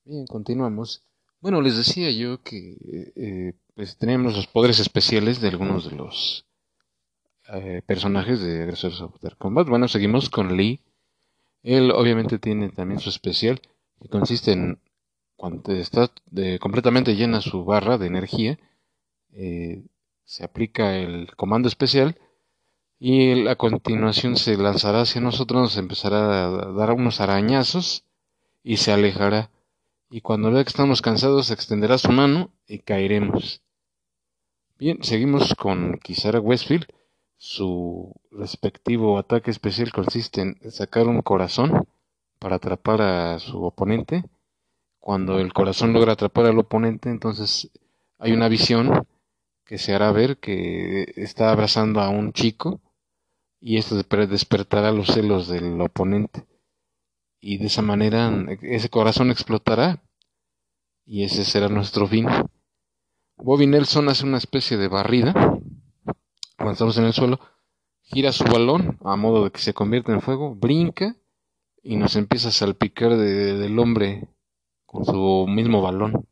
Bien, 0.04 0.26
continuamos. 0.26 1.08
Bueno, 1.40 1.61
les 1.61 1.76
decía 1.76 2.11
yo 2.11 2.42
que 2.42 2.76
eh, 3.14 3.52
pues 3.75 3.97
tenemos 3.97 4.35
los 4.35 4.49
poderes 4.49 4.80
especiales 4.80 5.40
de 5.40 5.49
algunos 5.49 5.88
de 5.88 5.97
los 5.97 6.47
eh, 7.52 7.80
personajes 7.87 8.40
de 8.40 8.62
Agresores 8.62 9.00
of 9.00 9.14
Combat. 9.38 9.68
Bueno, 9.68 9.87
seguimos 9.87 10.30
con 10.30 10.57
Lee, 10.57 10.80
él 11.62 11.92
obviamente 11.92 12.40
tiene 12.40 12.71
también 12.71 12.99
su 12.99 13.09
especial, 13.09 13.61
que 14.00 14.09
consiste 14.09 14.52
en 14.52 14.80
cuando 15.37 15.73
está 15.73 16.11
completamente 16.59 17.14
llena 17.14 17.40
su 17.40 17.64
barra 17.64 17.99
de 17.99 18.09
energía, 18.09 18.59
eh, 19.33 19.85
se 20.25 20.45
aplica 20.45 20.97
el 20.97 21.35
comando 21.37 21.68
especial 21.68 22.18
y 22.99 23.47
a 23.47 23.54
continuación 23.54 24.37
se 24.37 24.57
lanzará 24.57 25.02
hacia 25.02 25.21
nosotros, 25.21 25.62
nos 25.62 25.76
empezará 25.76 26.47
a 26.47 26.50
dar 26.73 26.90
unos 26.90 27.21
arañazos 27.21 28.04
y 28.64 28.78
se 28.78 28.90
alejará. 28.90 29.50
Y 30.11 30.23
cuando 30.23 30.50
vea 30.50 30.65
que 30.65 30.71
estamos 30.71 31.03
cansados, 31.03 31.50
extenderá 31.50 31.99
su 31.99 32.11
mano 32.11 32.50
y 32.67 32.79
caeremos. 32.79 33.62
Bien, 34.79 35.03
seguimos 35.03 35.55
con 35.55 35.99
Kisara 35.99 36.41
Westfield. 36.41 36.87
Su 37.37 38.15
respectivo 38.31 39.19
ataque 39.19 39.50
especial 39.50 39.93
consiste 39.93 40.41
en 40.41 40.71
sacar 40.71 41.07
un 41.09 41.21
corazón 41.21 41.87
para 42.38 42.57
atrapar 42.57 43.03
a 43.03 43.38
su 43.38 43.62
oponente. 43.62 44.25
Cuando 44.99 45.38
el 45.38 45.53
corazón 45.53 45.93
logra 45.93 46.12
atrapar 46.12 46.47
al 46.47 46.59
oponente, 46.59 47.11
entonces 47.11 47.71
hay 48.19 48.33
una 48.33 48.49
visión 48.49 49.07
que 49.65 49.79
se 49.79 49.95
hará 49.95 50.11
ver 50.12 50.38
que 50.38 51.12
está 51.17 51.50
abrazando 51.50 52.00
a 52.00 52.09
un 52.09 52.33
chico 52.33 52.81
y 53.61 53.77
esto 53.77 53.97
despertará 53.97 54.91
los 54.93 55.09
celos 55.09 55.49
del 55.49 55.81
oponente. 55.81 56.47
Y 57.40 57.59
de 57.59 57.66
esa 57.66 57.83
manera 57.83 58.33
ese 58.62 58.88
corazón 58.88 59.30
explotará 59.30 60.02
y 61.07 61.25
ese 61.25 61.45
será 61.45 61.68
nuestro 61.68 62.07
fin. 62.07 62.26
Bobby 63.37 63.66
Nelson 63.66 64.09
hace 64.09 64.25
una 64.25 64.38
especie 64.38 64.76
de 64.76 64.88
barrida 64.88 65.59
avanzamos 66.59 66.99
en 66.99 67.04
el 67.04 67.14
suelo, 67.14 67.40
gira 68.02 68.33
su 68.33 68.45
balón 68.45 68.99
a 69.02 69.16
modo 69.16 69.45
de 69.45 69.50
que 69.50 69.61
se 69.61 69.73
convierta 69.73 70.12
en 70.12 70.21
fuego, 70.21 70.54
brinca 70.54 71.16
y 71.83 71.97
nos 71.97 72.16
empieza 72.16 72.49
a 72.49 72.52
salpicar 72.52 73.16
del 73.16 73.78
hombre 73.78 74.28
con 74.85 75.04
su 75.04 75.47
mismo 75.49 75.80
balón. 75.80 76.26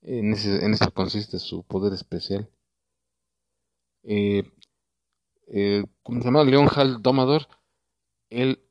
En, 0.00 0.32
ese, 0.32 0.64
en 0.64 0.72
esto 0.72 0.92
consiste 0.92 1.38
su 1.38 1.62
poder 1.64 1.92
especial. 1.92 2.48
Eh, 4.02 4.50
eh, 5.48 5.84
como 6.02 6.20
se 6.20 6.26
llama 6.26 6.44
León 6.44 6.68
Hal 6.74 7.02
Domador, 7.02 7.48
él 8.30 8.65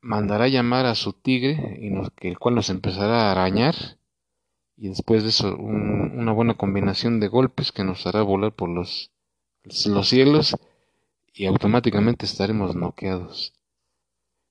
mandará 0.00 0.48
llamar 0.48 0.86
a 0.86 0.94
su 0.94 1.12
tigre, 1.12 1.78
y 1.80 2.26
el 2.26 2.38
cual 2.38 2.54
nos 2.54 2.70
empezará 2.70 3.28
a 3.28 3.32
arañar, 3.32 3.74
y 4.76 4.88
después 4.88 5.24
de 5.24 5.30
eso 5.30 5.56
una 5.56 6.32
buena 6.32 6.54
combinación 6.54 7.18
de 7.20 7.28
golpes 7.28 7.72
que 7.72 7.84
nos 7.84 8.06
hará 8.06 8.22
volar 8.22 8.52
por 8.52 8.68
los 8.68 9.10
los 9.86 10.08
cielos 10.08 10.56
y 11.34 11.46
automáticamente 11.46 12.26
estaremos 12.26 12.74
noqueados. 12.74 13.52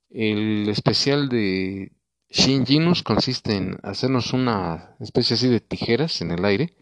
El 0.09 0.69
especial 0.69 1.29
de 1.29 1.91
Shin 2.29 2.65
Jinus 2.65 3.03
consiste 3.03 3.55
en 3.55 3.77
hacernos 3.83 4.33
una 4.33 4.95
especie 4.99 5.35
así 5.35 5.47
de 5.47 5.59
tijeras 5.59 6.21
en 6.21 6.31
el 6.31 6.45
aire 6.45 6.73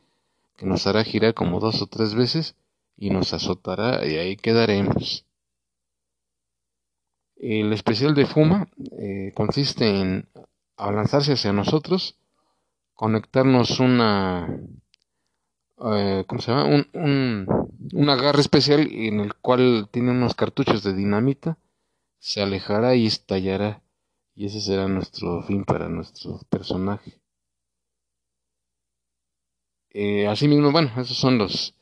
que 0.58 0.66
nos 0.66 0.88
hará 0.88 1.04
girar 1.04 1.34
como 1.34 1.60
dos 1.60 1.82
o 1.82 1.88
tres 1.88 2.16
veces 2.16 2.56
y 2.98 3.10
nos 3.10 3.34
azotará 3.34 4.06
y 4.06 4.18
ahí 4.18 4.38
quedaremos. 4.38 5.26
El 7.36 7.74
especial 7.74 8.16
de 8.16 8.26
Fuma 8.26 8.68
eh, 8.98 9.32
consiste 9.36 10.02
en 10.02 10.28
al 10.78 10.96
lanzarse 10.96 11.34
hacia 11.34 11.54
nosotros, 11.54 12.18
conectarnos 12.94 13.80
una 13.80 14.48
eh, 15.78 16.24
¿cómo 16.28 16.42
se 16.42 16.52
llama? 16.52 16.66
Un, 16.66 16.88
un, 16.94 17.70
un, 17.94 18.10
agarre 18.10 18.40
especial 18.42 18.88
en 18.92 19.20
el 19.20 19.36
cual 19.36 19.90
tiene 19.92 20.12
unos 20.12 20.34
cartuchos 20.34 20.84
de 20.84 20.94
dinamita, 20.94 21.58
se 22.20 22.42
alejará 22.42 22.96
y 22.96 23.06
estallará. 23.08 23.82
Y 24.36 24.48
ese 24.48 24.62
será 24.62 24.88
nuestro 24.88 25.44
fin 25.44 25.64
para 25.64 25.88
nuestro 25.90 26.42
personaje. 26.50 27.22
Eh, 29.92 30.28
asimismo, 30.28 30.72
bueno, 30.72 30.92
esos 30.98 31.18
son 31.18 31.38
los, 31.38 31.74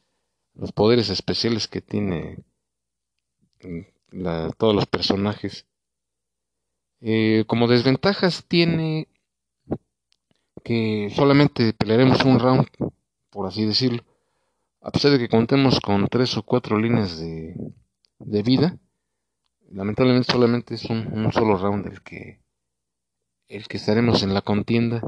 los 0.53 0.71
poderes 0.71 1.09
especiales 1.09 1.67
que 1.67 1.81
tiene 1.81 2.37
todos 4.57 4.75
los 4.75 4.85
personajes. 4.85 5.65
Eh, 7.01 7.43
como 7.47 7.67
desventajas 7.67 8.45
tiene 8.47 9.07
que 10.63 11.11
solamente 11.15 11.73
pelearemos 11.73 12.23
un 12.23 12.39
round, 12.39 12.67
por 13.29 13.47
así 13.47 13.65
decirlo. 13.65 14.03
A 14.81 14.91
pesar 14.91 15.11
de 15.11 15.19
que 15.19 15.29
contemos 15.29 15.79
con 15.79 16.07
tres 16.07 16.37
o 16.37 16.43
cuatro 16.43 16.77
líneas 16.77 17.19
de, 17.19 17.55
de 18.19 18.43
vida, 18.43 18.77
lamentablemente 19.71 20.31
solamente 20.31 20.75
es 20.75 20.85
un, 20.85 21.07
un, 21.11 21.31
solo 21.31 21.57
round 21.57 21.87
el 21.87 22.01
que, 22.01 22.41
el 23.47 23.67
que 23.67 23.77
estaremos 23.77 24.23
en 24.23 24.33
la 24.33 24.41
contienda. 24.41 25.01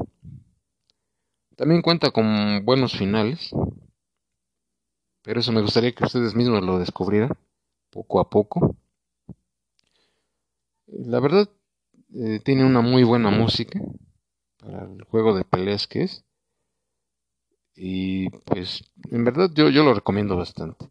También 1.56 1.82
cuenta 1.82 2.10
con 2.10 2.64
buenos 2.64 2.96
finales, 2.96 3.50
pero 5.22 5.40
eso 5.40 5.52
me 5.52 5.62
gustaría 5.62 5.92
que 5.92 6.04
ustedes 6.04 6.34
mismos 6.34 6.62
lo 6.62 6.78
descubrieran 6.78 7.32
poco 7.90 8.20
a 8.20 8.28
poco. 8.28 8.76
La 10.86 11.20
verdad, 11.20 11.48
eh, 12.14 12.40
tiene 12.44 12.64
una 12.64 12.80
muy 12.80 13.02
buena 13.02 13.30
música 13.30 13.80
para 14.58 14.84
el 14.84 15.02
juego 15.04 15.36
de 15.36 15.44
peleas 15.44 15.86
que 15.86 16.04
es. 16.04 16.24
Y 17.74 18.30
pues, 18.30 18.84
en 19.10 19.24
verdad 19.24 19.50
yo, 19.54 19.68
yo 19.68 19.82
lo 19.82 19.94
recomiendo 19.94 20.36
bastante. 20.36 20.88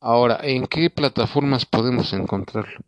Ahora, 0.00 0.38
¿en 0.42 0.66
qué 0.66 0.90
plataformas 0.90 1.64
podemos 1.64 2.12
encontrarlo? 2.12 2.78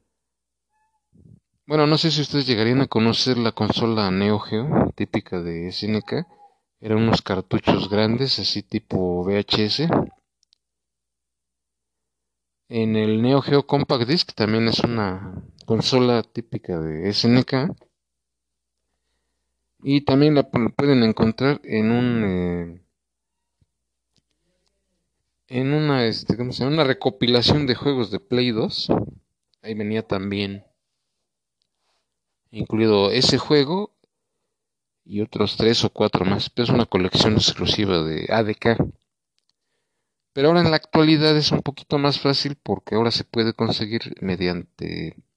Bueno, 1.66 1.86
no 1.86 1.98
sé 1.98 2.10
si 2.10 2.20
ustedes 2.20 2.46
llegarían 2.46 2.80
a 2.82 2.86
conocer 2.86 3.36
la 3.36 3.52
consola 3.52 4.10
Neo 4.10 4.38
Geo, 4.38 4.92
típica 4.94 5.40
de 5.40 5.68
SNK. 5.68 6.26
Eran 6.80 6.98
unos 6.98 7.22
cartuchos 7.22 7.90
grandes, 7.90 8.38
así 8.38 8.62
tipo 8.62 9.24
VHS. 9.24 9.88
En 12.68 12.96
el 12.96 13.20
Neo 13.20 13.42
Geo 13.42 13.66
Compact 13.66 14.06
Disc 14.08 14.32
también 14.34 14.68
es 14.68 14.78
una 14.80 15.42
consola 15.68 16.22
típica 16.22 16.80
de 16.80 17.12
SNK. 17.12 17.76
Y 19.82 20.00
también 20.00 20.34
la 20.34 20.50
pueden 20.50 21.02
encontrar 21.02 21.60
en 21.62 21.90
un 21.90 22.24
eh, 22.24 22.82
en 25.48 25.74
una 25.74 26.06
este, 26.06 26.38
¿cómo 26.38 26.52
se 26.52 26.64
llama? 26.64 26.76
una 26.76 26.84
recopilación 26.84 27.66
de 27.66 27.74
juegos 27.74 28.10
de 28.10 28.18
Play 28.18 28.50
2. 28.50 28.88
Ahí 29.60 29.74
venía 29.74 30.02
también 30.02 30.64
incluido 32.50 33.10
ese 33.10 33.36
juego 33.36 33.94
y 35.04 35.20
otros 35.20 35.58
tres 35.58 35.84
o 35.84 35.90
cuatro 35.90 36.24
más. 36.24 36.48
Pero 36.48 36.64
es 36.64 36.70
una 36.70 36.86
colección 36.86 37.34
exclusiva 37.34 38.02
de 38.04 38.26
ADK. 38.30 38.78
Pero 40.32 40.48
ahora 40.48 40.62
en 40.62 40.70
la 40.70 40.76
actualidad 40.76 41.36
es 41.36 41.52
un 41.52 41.60
poquito 41.60 41.98
más 41.98 42.20
fácil 42.20 42.56
porque 42.56 42.94
ahora 42.94 43.10
se 43.10 43.24
puede 43.24 43.52
conseguir 43.52 44.14
mediante 44.22 45.27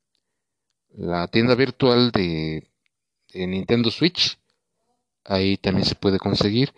la 0.94 1.28
tienda 1.28 1.56
virtual 1.56 2.12
de, 2.12 2.68
Nintendo 3.34 3.92
Switch. 3.92 4.38
Ahí 5.24 5.58
también 5.58 5.86
se 5.86 5.96
puede 5.96 6.20
conseguir. 6.20 6.74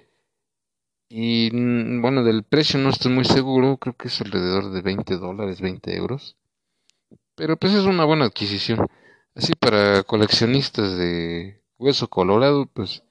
Y 1.09 1.49
mm, 1.51 2.01
bueno, 2.01 2.23
del 2.23 2.43
precio 2.43 2.79
no 2.79 2.89
estoy 2.89 3.11
muy 3.11 3.25
seguro, 3.25 3.77
creo 3.77 3.95
que 3.95 4.07
es 4.07 4.21
alrededor 4.21 4.71
de 4.71 4.81
20 4.81 5.17
dólares, 5.17 5.61
20 5.61 5.95
euros. 5.95 6.37
Pero 7.35 7.57
pues 7.57 7.73
es 7.73 7.85
una 7.85 8.05
buena 8.05 8.25
adquisición. 8.25 8.87
Así 9.35 9.53
para 9.55 10.03
coleccionistas 10.03 10.97
de 10.97 11.61
hueso 11.77 12.07
colorado, 12.07 12.67
pues 12.67 13.03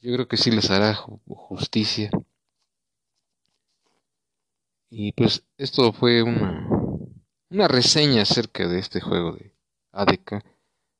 yo 0.00 0.12
creo 0.14 0.28
que 0.28 0.36
sí 0.36 0.50
les 0.50 0.70
hará 0.70 0.94
justicia. 0.94 2.10
Y 4.90 5.12
pues 5.12 5.44
esto 5.56 5.92
fue 5.92 6.22
una, 6.22 6.66
una 7.50 7.68
reseña 7.68 8.22
acerca 8.22 8.66
de 8.66 8.78
este 8.78 9.00
juego 9.00 9.32
de 9.32 9.54
ADK. 9.92 10.44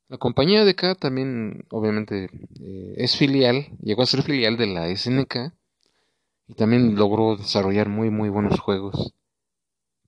La 0.09 0.17
compañía 0.17 0.61
ADK 0.61 0.97
también 0.99 1.65
obviamente 1.71 2.29
eh, 2.59 2.93
es 2.97 3.15
filial, 3.15 3.67
llegó 3.81 4.03
a 4.03 4.07
ser 4.07 4.23
filial 4.23 4.57
de 4.57 4.67
la 4.67 4.95
SNK 4.95 5.53
y 6.47 6.53
también 6.55 6.95
logró 6.95 7.37
desarrollar 7.37 7.87
muy 7.89 8.09
muy 8.09 8.29
buenos 8.29 8.59
juegos. 8.59 9.13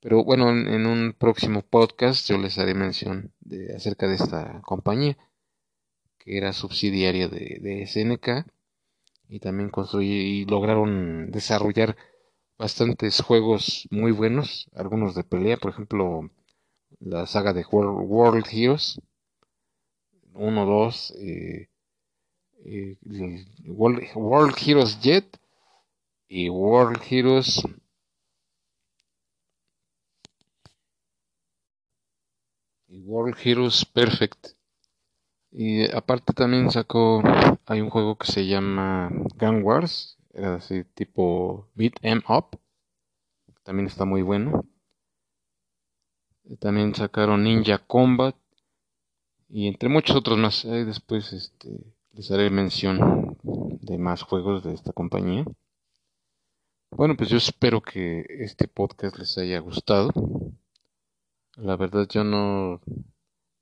Pero 0.04 0.26
bueno, 0.26 0.50
en, 0.50 0.86
un 0.86 1.16
próximo 1.18 1.62
podcast 1.62 2.28
yo 2.28 2.38
les 2.38 2.58
haré 2.58 2.74
mención 2.74 3.32
de, 3.40 3.74
acerca 3.74 4.06
de 4.06 4.16
esta 4.16 4.62
compañía, 4.62 5.18
que 6.18 6.38
era 6.38 6.52
subsidiaria 6.52 7.30
de, 7.30 7.86
SNK, 7.88 8.46
y 9.30 9.40
también 9.40 9.72
y 10.02 10.44
lograron 10.44 11.32
desarrollar 11.32 11.96
bastantes 12.58 13.22
juegos 13.22 13.88
muy 13.92 14.12
buenos, 14.12 14.70
algunos 14.74 15.16
de 15.16 15.24
pelea, 15.24 15.56
por 15.56 15.72
ejemplo, 15.72 16.30
la 17.04 17.26
saga 17.28 17.54
de 17.54 17.66
World, 17.70 18.46
Heroes 18.52 19.00
1, 20.34 20.66
2, 20.66 21.14
eh, 21.18 21.68
eh, 22.66 22.98
World 23.68 24.56
Heroes 24.66 25.00
Jet 25.02 25.38
y 26.28 26.50
World 26.50 27.02
Heroes 27.10 27.62
y 32.88 33.02
World 33.02 33.36
Heroes 33.44 33.86
Perfect. 33.86 34.56
Y 35.52 35.92
aparte 35.94 36.34
también 36.34 36.72
sacó, 36.72 37.22
hay 37.66 37.82
un 37.82 37.90
juego 37.90 38.18
que 38.18 38.32
se 38.32 38.48
llama 38.48 39.12
Gun 39.38 39.62
Wars, 39.62 40.18
así 40.34 40.84
tipo 40.96 41.70
beat 41.76 41.94
em 42.02 42.22
up, 42.28 42.58
también 43.64 43.88
está 43.88 44.06
muy 44.06 44.24
bueno. 44.24 44.66
También 46.60 46.94
sacaron 46.94 47.44
Ninja 47.44 47.80
Combat 47.80 48.36
y 49.50 49.68
entre 49.68 49.90
muchos 49.90 50.16
otros 50.16 50.38
más. 50.38 50.64
después 50.64 51.32
este, 51.34 51.94
les 52.14 52.30
haré 52.32 52.50
mención 52.50 53.38
de 53.82 53.98
más 53.98 54.24
juegos 54.24 54.64
de 54.64 54.74
esta 54.74 54.94
compañía. 54.94 55.46
Bueno, 56.92 57.16
pues 57.16 57.30
yo 57.30 57.38
espero 57.38 57.82
que 57.82 58.26
este 58.30 58.68
podcast 58.68 59.18
les 59.18 59.38
haya 59.38 59.60
gustado. 59.60 60.12
La 61.56 61.76
verdad 61.76 62.08
yo 62.08 62.24
no 62.24 62.82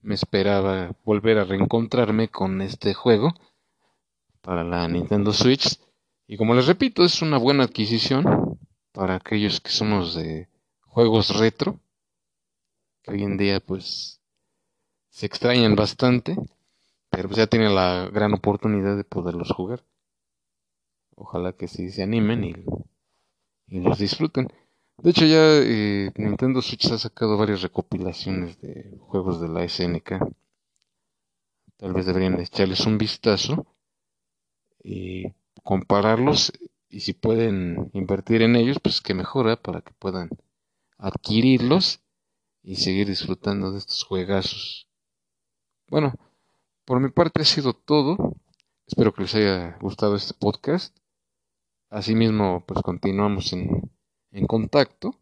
me 0.01 0.15
esperaba 0.15 0.95
volver 1.05 1.37
a 1.37 1.45
reencontrarme 1.45 2.29
con 2.29 2.61
este 2.61 2.93
juego 2.93 3.33
para 4.41 4.63
la 4.63 4.87
Nintendo 4.87 5.31
Switch. 5.31 5.79
Y 6.27 6.37
como 6.37 6.55
les 6.55 6.67
repito, 6.67 7.03
es 7.03 7.21
una 7.21 7.37
buena 7.37 7.63
adquisición 7.63 8.59
para 8.91 9.15
aquellos 9.15 9.61
que 9.61 9.69
somos 9.69 10.15
de 10.15 10.49
juegos 10.81 11.37
retro, 11.37 11.79
que 13.01 13.11
hoy 13.11 13.23
en 13.23 13.37
día 13.37 13.59
pues 13.59 14.21
se 15.09 15.25
extrañan 15.25 15.75
bastante, 15.75 16.35
pero 17.09 17.27
pues 17.27 17.37
ya 17.37 17.47
tienen 17.47 17.75
la 17.75 18.09
gran 18.11 18.33
oportunidad 18.33 18.95
de 18.97 19.03
poderlos 19.03 19.51
jugar. 19.51 19.83
Ojalá 21.15 21.53
que 21.53 21.67
sí 21.67 21.89
se 21.91 22.03
animen 22.03 22.43
y 23.67 23.79
los 23.79 23.99
disfruten. 23.99 24.47
De 24.97 25.09
hecho 25.09 25.25
ya 25.25 25.57
eh, 25.63 26.11
Nintendo 26.15 26.61
Switch 26.61 26.91
ha 26.91 26.97
sacado 26.97 27.35
varias 27.35 27.63
recopilaciones 27.63 28.59
de 28.61 28.97
juegos 28.99 29.41
de 29.41 29.47
la 29.49 29.67
SNK. 29.67 30.19
Tal 31.77 31.93
vez 31.93 32.05
deberían 32.05 32.39
echarles 32.39 32.85
un 32.85 32.99
vistazo 32.99 33.65
y 34.83 35.25
compararlos 35.63 36.53
y 36.87 36.99
si 36.99 37.13
pueden 37.13 37.89
invertir 37.93 38.43
en 38.43 38.55
ellos, 38.55 38.77
pues 38.79 39.01
que 39.01 39.15
mejora 39.15 39.55
para 39.55 39.81
que 39.81 39.93
puedan 39.93 40.29
adquirirlos 40.99 42.00
y 42.63 42.75
seguir 42.75 43.07
disfrutando 43.07 43.71
de 43.71 43.79
estos 43.79 44.03
juegazos. 44.03 44.87
Bueno, 45.87 46.13
por 46.85 46.99
mi 46.99 47.09
parte 47.09 47.41
ha 47.41 47.45
sido 47.45 47.73
todo. 47.73 48.35
Espero 48.85 49.13
que 49.13 49.23
les 49.23 49.35
haya 49.35 49.77
gustado 49.81 50.15
este 50.15 50.33
podcast. 50.33 50.95
Asimismo, 51.89 52.63
pues 52.65 52.81
continuamos 52.81 53.53
en, 53.53 53.91
en 54.31 54.47
contacto. 54.47 55.19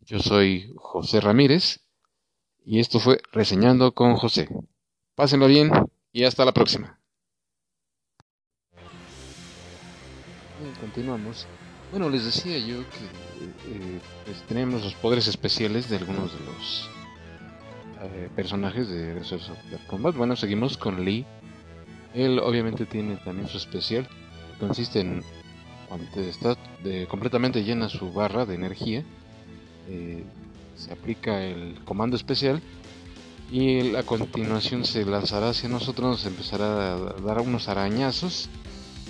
Yo 0.00 0.18
soy 0.18 0.72
José 0.76 1.20
Ramírez 1.20 1.80
y 2.64 2.80
esto 2.80 2.98
fue 3.00 3.20
Reseñando 3.32 3.92
con 3.94 4.16
José. 4.16 4.48
Pásenlo 5.14 5.46
bien 5.46 5.70
y 6.12 6.24
hasta 6.24 6.44
la 6.44 6.52
próxima. 6.52 7.00
continuamos. 10.80 11.46
Bueno, 11.90 12.08
les 12.08 12.24
decía 12.24 12.58
yo 12.58 12.78
que 12.90 13.29
eh, 13.40 14.00
pues 14.24 14.42
tenemos 14.48 14.84
los 14.84 14.94
poderes 14.94 15.26
especiales 15.28 15.88
de 15.88 15.96
algunos 15.96 16.32
de 16.32 16.46
los 16.46 16.90
eh, 18.02 18.28
personajes 18.34 18.88
de 18.88 19.10
Agresores 19.10 19.48
of 19.50 19.58
Combat. 19.86 20.14
Bueno, 20.14 20.36
seguimos 20.36 20.76
con 20.76 21.04
Lee. 21.04 21.24
Él 22.14 22.38
obviamente 22.38 22.86
tiene 22.86 23.16
también 23.16 23.48
su 23.48 23.56
especial 23.56 24.08
consiste 24.60 25.00
en 25.00 25.24
cuando 25.88 26.20
está 26.20 26.56
completamente 27.08 27.64
llena 27.64 27.88
su 27.88 28.12
barra 28.12 28.46
de 28.46 28.54
energía, 28.54 29.02
eh, 29.88 30.22
se 30.76 30.92
aplica 30.92 31.42
el 31.42 31.80
comando 31.84 32.14
especial 32.14 32.62
y 33.50 33.96
a 33.96 34.04
continuación 34.04 34.84
se 34.84 35.04
lanzará 35.04 35.48
hacia 35.48 35.68
nosotros, 35.68 36.08
nos 36.08 36.26
empezará 36.26 36.94
a 36.94 36.96
dar 36.96 37.40
unos 37.40 37.68
arañazos 37.68 38.48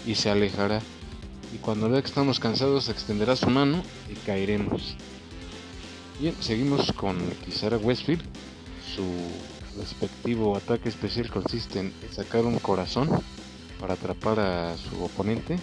y 0.06 0.14
se 0.14 0.30
alejará. 0.30 0.80
Y 1.52 1.58
cuando 1.58 1.88
vea 1.88 2.00
que 2.00 2.08
estamos 2.08 2.38
cansados, 2.38 2.88
extenderá 2.88 3.34
su 3.34 3.48
mano 3.50 3.82
y 4.08 4.14
caeremos. 4.26 4.94
Bien, 6.20 6.34
seguimos 6.40 6.92
con 6.92 7.18
Kizara 7.44 7.76
Westfield. 7.76 8.22
Su 8.94 9.04
respectivo 9.78 10.56
ataque 10.56 10.88
especial 10.88 11.28
consiste 11.28 11.80
en 11.80 11.92
sacar 12.12 12.44
un 12.44 12.58
corazón 12.58 13.08
para 13.80 13.94
atrapar 13.94 14.38
a 14.38 14.76
su 14.76 15.02
oponente. 15.02 15.58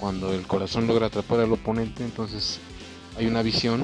Cuando 0.00 0.32
el 0.32 0.46
corazón 0.46 0.86
logra 0.86 1.06
atrapar 1.06 1.40
al 1.40 1.52
oponente, 1.52 2.02
entonces 2.02 2.58
hay 3.16 3.26
una 3.26 3.42
visión 3.42 3.82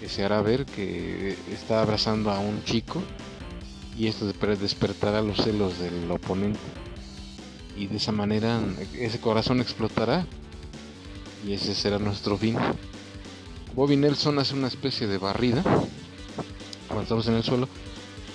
que 0.00 0.08
se 0.08 0.24
hará 0.24 0.42
ver 0.42 0.66
que 0.66 1.36
está 1.52 1.80
abrazando 1.80 2.30
a 2.30 2.40
un 2.40 2.64
chico 2.64 3.00
y 3.96 4.08
esto 4.08 4.26
despertará 4.26 5.22
los 5.22 5.36
celos 5.36 5.78
del 5.78 6.10
oponente 6.10 6.58
y 7.76 7.86
de 7.86 7.96
esa 7.96 8.12
manera 8.12 8.60
ese 8.94 9.20
corazón 9.20 9.60
explotará 9.60 10.26
y 11.46 11.52
ese 11.52 11.74
será 11.74 11.98
nuestro 11.98 12.36
fin. 12.38 12.56
Bobby 13.74 13.96
Nelson 13.96 14.38
hace 14.38 14.54
una 14.54 14.68
especie 14.68 15.06
de 15.06 15.18
barrida 15.18 15.62
cuando 16.92 17.02
estamos 17.04 17.26
en 17.28 17.34
el 17.34 17.42
suelo, 17.42 17.68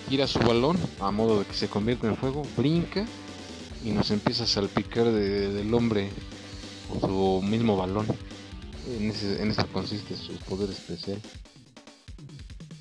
gira 0.09 0.25
su 0.25 0.39
balón 0.39 0.77
a 0.99 1.11
modo 1.11 1.39
de 1.39 1.45
que 1.45 1.53
se 1.53 1.67
convierta 1.67 2.07
en 2.07 2.17
fuego, 2.17 2.41
brinca 2.57 3.05
y 3.85 3.91
nos 3.91 4.09
empieza 4.09 4.45
a 4.45 4.47
salpicar 4.47 5.11
del 5.11 5.71
hombre 5.73 6.09
con 6.89 7.01
su 7.01 7.41
mismo 7.47 7.77
balón. 7.77 8.07
En, 8.99 9.11
eso 9.11 9.67
consiste 9.71 10.15
su 10.15 10.33
poder 10.37 10.71
especial. 10.71 11.21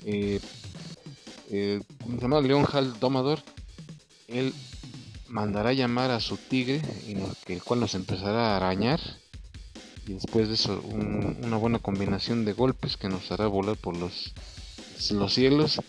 Eh, 0.03 0.39
eh, 1.51 1.81
llamado 2.19 2.41
Leon 2.41 2.65
Hal 2.71 2.99
Domador, 2.99 3.39
él 4.27 4.53
mandará 5.29 5.73
llamar 5.73 6.11
a 6.11 6.19
su 6.19 6.37
tigre, 6.37 6.81
el 7.47 7.63
cual 7.63 7.79
nos 7.79 7.95
empezará 7.95 8.53
a 8.53 8.57
arañar. 8.57 8.99
Y 10.07 10.13
después 10.13 10.47
de 10.47 10.53
eso, 10.53 10.81
una 10.81 11.57
buena 11.57 11.79
combinación 11.79 12.45
de 12.45 12.53
golpes 12.53 12.95
que 12.97 13.09
nos 13.09 13.31
hará 13.31 13.47
volar 13.47 13.75
por 13.75 13.97
los, 13.97 14.33
los 15.11 15.33
cielos 15.33 15.81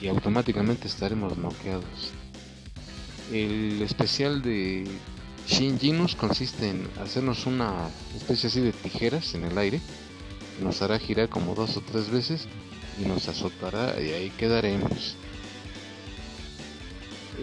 y 0.00 0.08
automáticamente 0.08 0.88
estaremos 0.88 1.36
noqueados. 1.36 2.12
El 3.32 3.82
especial 3.82 4.42
de 4.42 4.86
Shin 5.46 5.78
Jinus 5.78 6.14
consiste 6.14 6.70
en 6.70 6.88
hacernos 7.02 7.46
una 7.46 7.90
especie 8.16 8.48
así 8.48 8.60
de 8.60 8.72
tijeras 8.72 9.34
en 9.34 9.44
el 9.44 9.58
aire, 9.58 9.80
nos 10.62 10.82
hará 10.82 10.98
girar 10.98 11.28
como 11.28 11.54
dos 11.54 11.76
o 11.76 11.80
tres 11.80 12.10
veces 12.10 12.46
y 12.98 13.04
nos 13.06 13.28
azotará 13.28 14.00
y 14.00 14.10
ahí 14.12 14.30
quedaremos. 14.30 15.16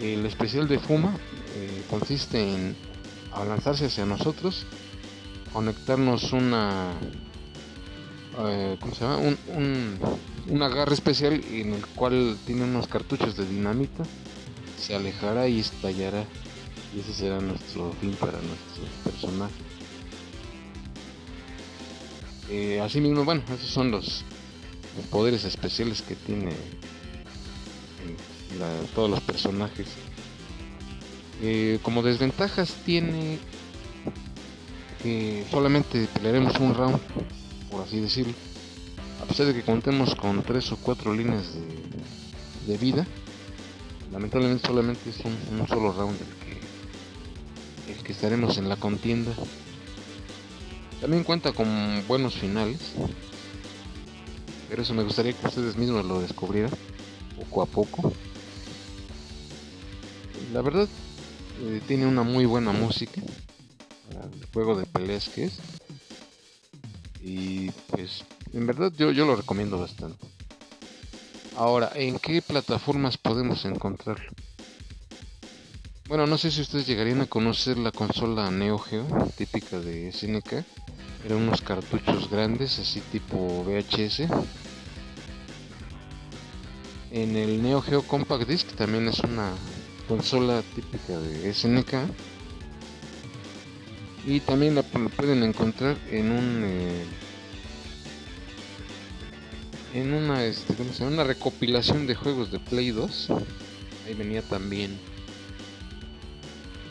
El 0.02 0.26
especial 0.26 0.66
de 0.66 0.80
Fuma 0.80 1.16
eh, 1.54 1.84
consiste 1.88 2.40
en 2.40 2.76
lanzarse 3.48 3.86
hacia 3.86 4.04
nosotros, 4.04 4.66
conectarnos 5.52 6.32
una, 6.32 6.90
eh, 8.40 8.76
¿cómo 8.80 8.94
se 8.94 9.00
llama? 9.00 9.18
Un, 9.18 9.38
un, 9.56 9.98
un, 10.48 10.62
agarre 10.62 10.94
especial 10.94 11.40
en 11.52 11.74
el 11.74 11.86
cual 11.86 12.36
tiene 12.46 12.64
unos 12.64 12.88
cartuchos 12.88 13.36
de 13.36 13.46
dinamita, 13.46 14.02
se 14.76 14.96
alejará 14.96 15.46
y 15.46 15.60
estallará. 15.60 16.24
Y 16.94 17.00
ese 17.00 17.14
será 17.14 17.40
nuestro 17.40 17.92
fin 18.00 18.12
para 18.12 18.32
nuestro 18.32 18.84
personaje. 19.04 19.54
Eh, 22.50 22.80
asimismo, 22.80 23.24
bueno, 23.24 23.42
esos 23.54 23.70
son 23.70 23.90
los, 23.90 24.24
poderes 25.10 25.44
especiales 25.44 26.02
que 26.02 26.16
tiene 26.16 26.50
todos 28.94 29.10
los 29.10 29.20
personajes. 29.20 29.86
Eh, 31.42 31.78
como 31.82 32.02
desventajas 32.02 32.74
tiene 32.84 33.38
que 35.02 35.44
solamente 35.50 36.06
pelearemos 36.14 36.58
un 36.60 36.74
round, 36.74 37.00
por 37.70 37.82
así 37.82 38.00
decirlo. 38.00 38.34
A 39.20 39.24
pesar 39.24 39.46
de 39.46 39.54
que 39.54 39.62
contemos 39.62 40.14
con 40.14 40.42
tres 40.42 40.70
o 40.72 40.76
cuatro 40.76 41.14
líneas 41.14 41.44
de, 42.66 42.78
vida, 42.78 43.06
lamentablemente 44.12 44.66
solamente 44.66 45.10
es 45.10 45.16
un, 45.24 45.66
solo 45.66 45.92
round 45.92 46.16
el 46.20 46.26
que, 47.86 47.92
el 47.92 48.04
que 48.04 48.12
estaremos 48.12 48.56
en 48.58 48.68
la 48.68 48.76
contienda. 48.76 49.32
También 51.00 51.24
cuenta 51.24 51.52
con 51.52 51.66
buenos 52.06 52.34
finales, 52.34 52.78
pero 54.68 54.82
eso 54.82 54.94
me 54.94 55.02
gustaría 55.02 55.32
que 55.32 55.46
ustedes 55.46 55.76
mismos 55.76 56.04
lo 56.04 56.20
descubrieran 56.20 56.70
poco 57.36 57.62
a 57.62 57.66
poco. 57.66 58.12
La 60.52 60.60
verdad, 60.60 60.88
eh, 61.62 61.80
tiene 61.86 62.06
una 62.06 62.22
muy 62.22 62.44
buena 62.44 62.72
música 62.72 63.22
el 64.10 64.46
juego 64.52 64.78
de 64.78 64.86
peleas 64.86 65.28
que 65.28 65.44
es. 65.44 65.58
Y 67.22 67.70
pues, 67.88 68.24
en 68.52 68.66
verdad 68.66 68.92
yo, 68.96 69.10
yo 69.12 69.24
lo 69.24 69.36
recomiendo 69.36 69.78
bastante. 69.78 70.26
Ahora, 71.56 71.90
¿en 71.94 72.18
qué 72.18 72.42
plataformas 72.42 73.16
podemos 73.16 73.64
encontrarlo? 73.64 74.30
Bueno, 76.08 76.26
no 76.26 76.36
sé 76.36 76.50
si 76.50 76.60
ustedes 76.60 76.86
llegarían 76.86 77.22
a 77.22 77.26
conocer 77.26 77.78
la 77.78 77.92
consola 77.92 78.50
Neo 78.50 78.78
Geo, 78.78 79.06
típica 79.36 79.78
de 79.80 80.12
SNK. 80.12 80.64
Eran 81.24 81.38
unos 81.38 81.62
cartuchos 81.62 82.28
grandes, 82.28 82.78
así 82.78 83.00
tipo 83.12 83.64
VHS. 83.64 84.28
En 87.10 87.36
el 87.36 87.62
Neo 87.62 87.80
Geo 87.80 88.02
Compact 88.02 88.48
Disc 88.48 88.66
también 88.74 89.06
es 89.08 89.20
una 89.20 89.54
consola 90.08 90.62
típica 90.74 91.18
de 91.18 91.52
SNK. 91.52 91.94
Y 94.24 94.40
también 94.40 94.76
la 94.76 94.82
pueden 94.82 95.42
encontrar 95.42 95.96
en 96.10 96.30
un 96.30 96.62
eh, 96.64 97.04
en 99.94 100.14
una 100.14 100.44
este, 100.44 100.74
una 101.04 101.24
recopilación 101.24 102.06
de 102.06 102.14
juegos 102.14 102.50
de 102.50 102.60
Play 102.60 102.90
2. 102.90 103.30
Ahí 104.06 104.14
venía 104.14 104.42
también 104.42 104.98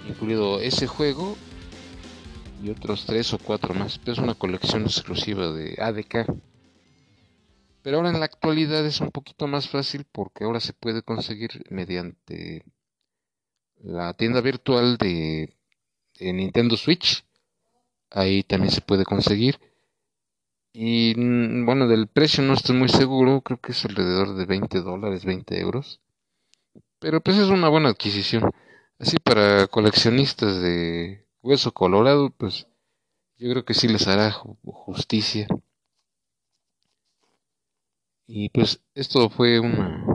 incluido 0.07 0.59
ese 0.59 0.87
juego 0.87 1.37
y 2.63 2.69
otros 2.69 3.05
tres 3.05 3.33
o 3.33 3.37
cuatro 3.37 3.73
más. 3.73 3.99
es 4.05 4.17
una 4.17 4.35
colección 4.35 4.83
exclusiva 4.83 5.51
de 5.51 5.77
ADK. 5.79 6.27
Pero 7.81 7.97
ahora 7.97 8.11
en 8.11 8.19
la 8.19 8.25
actualidad 8.25 8.85
es 8.85 9.01
un 9.01 9.09
poquito 9.09 9.47
más 9.47 9.67
fácil 9.67 10.05
porque 10.11 10.43
ahora 10.43 10.59
se 10.59 10.73
puede 10.73 11.01
conseguir 11.01 11.63
mediante 11.69 12.63
la 13.83 14.13
tienda 14.13 14.41
virtual 14.41 14.97
de, 14.97 15.55
Nintendo 16.19 16.77
Switch. 16.77 17.25
Ahí 18.09 18.43
también 18.43 18.71
se 18.71 18.81
puede 18.81 19.05
conseguir. 19.05 19.59
Y 20.73 21.13
mm, 21.17 21.65
bueno, 21.65 21.87
del 21.87 22.07
precio 22.07 22.43
no 22.43 22.53
estoy 22.53 22.75
muy 22.75 22.89
seguro, 22.89 23.41
creo 23.41 23.59
que 23.59 23.71
es 23.73 23.85
alrededor 23.85 24.35
de 24.35 24.45
20 24.45 24.81
dólares, 24.81 25.25
20 25.25 25.59
euros. 25.59 25.99
Pero 26.99 27.21
pues 27.21 27.37
es 27.37 27.47
una 27.49 27.69
buena 27.69 27.89
adquisición. 27.89 28.51
Así 28.99 29.17
para 29.17 29.67
coleccionistas 29.67 30.61
de 30.61 31.25
hueso 31.41 31.71
colorado, 31.73 32.29
pues 32.31 32.67
yo 33.37 33.49
creo 33.49 33.65
que 33.65 33.73
sí 33.73 33.87
les 33.87 34.07
hará 34.07 34.31
justicia. 34.31 35.47
Y 38.27 38.49
pues 38.49 38.81
esto 38.93 39.29
fue 39.29 39.59
una, 39.59 40.05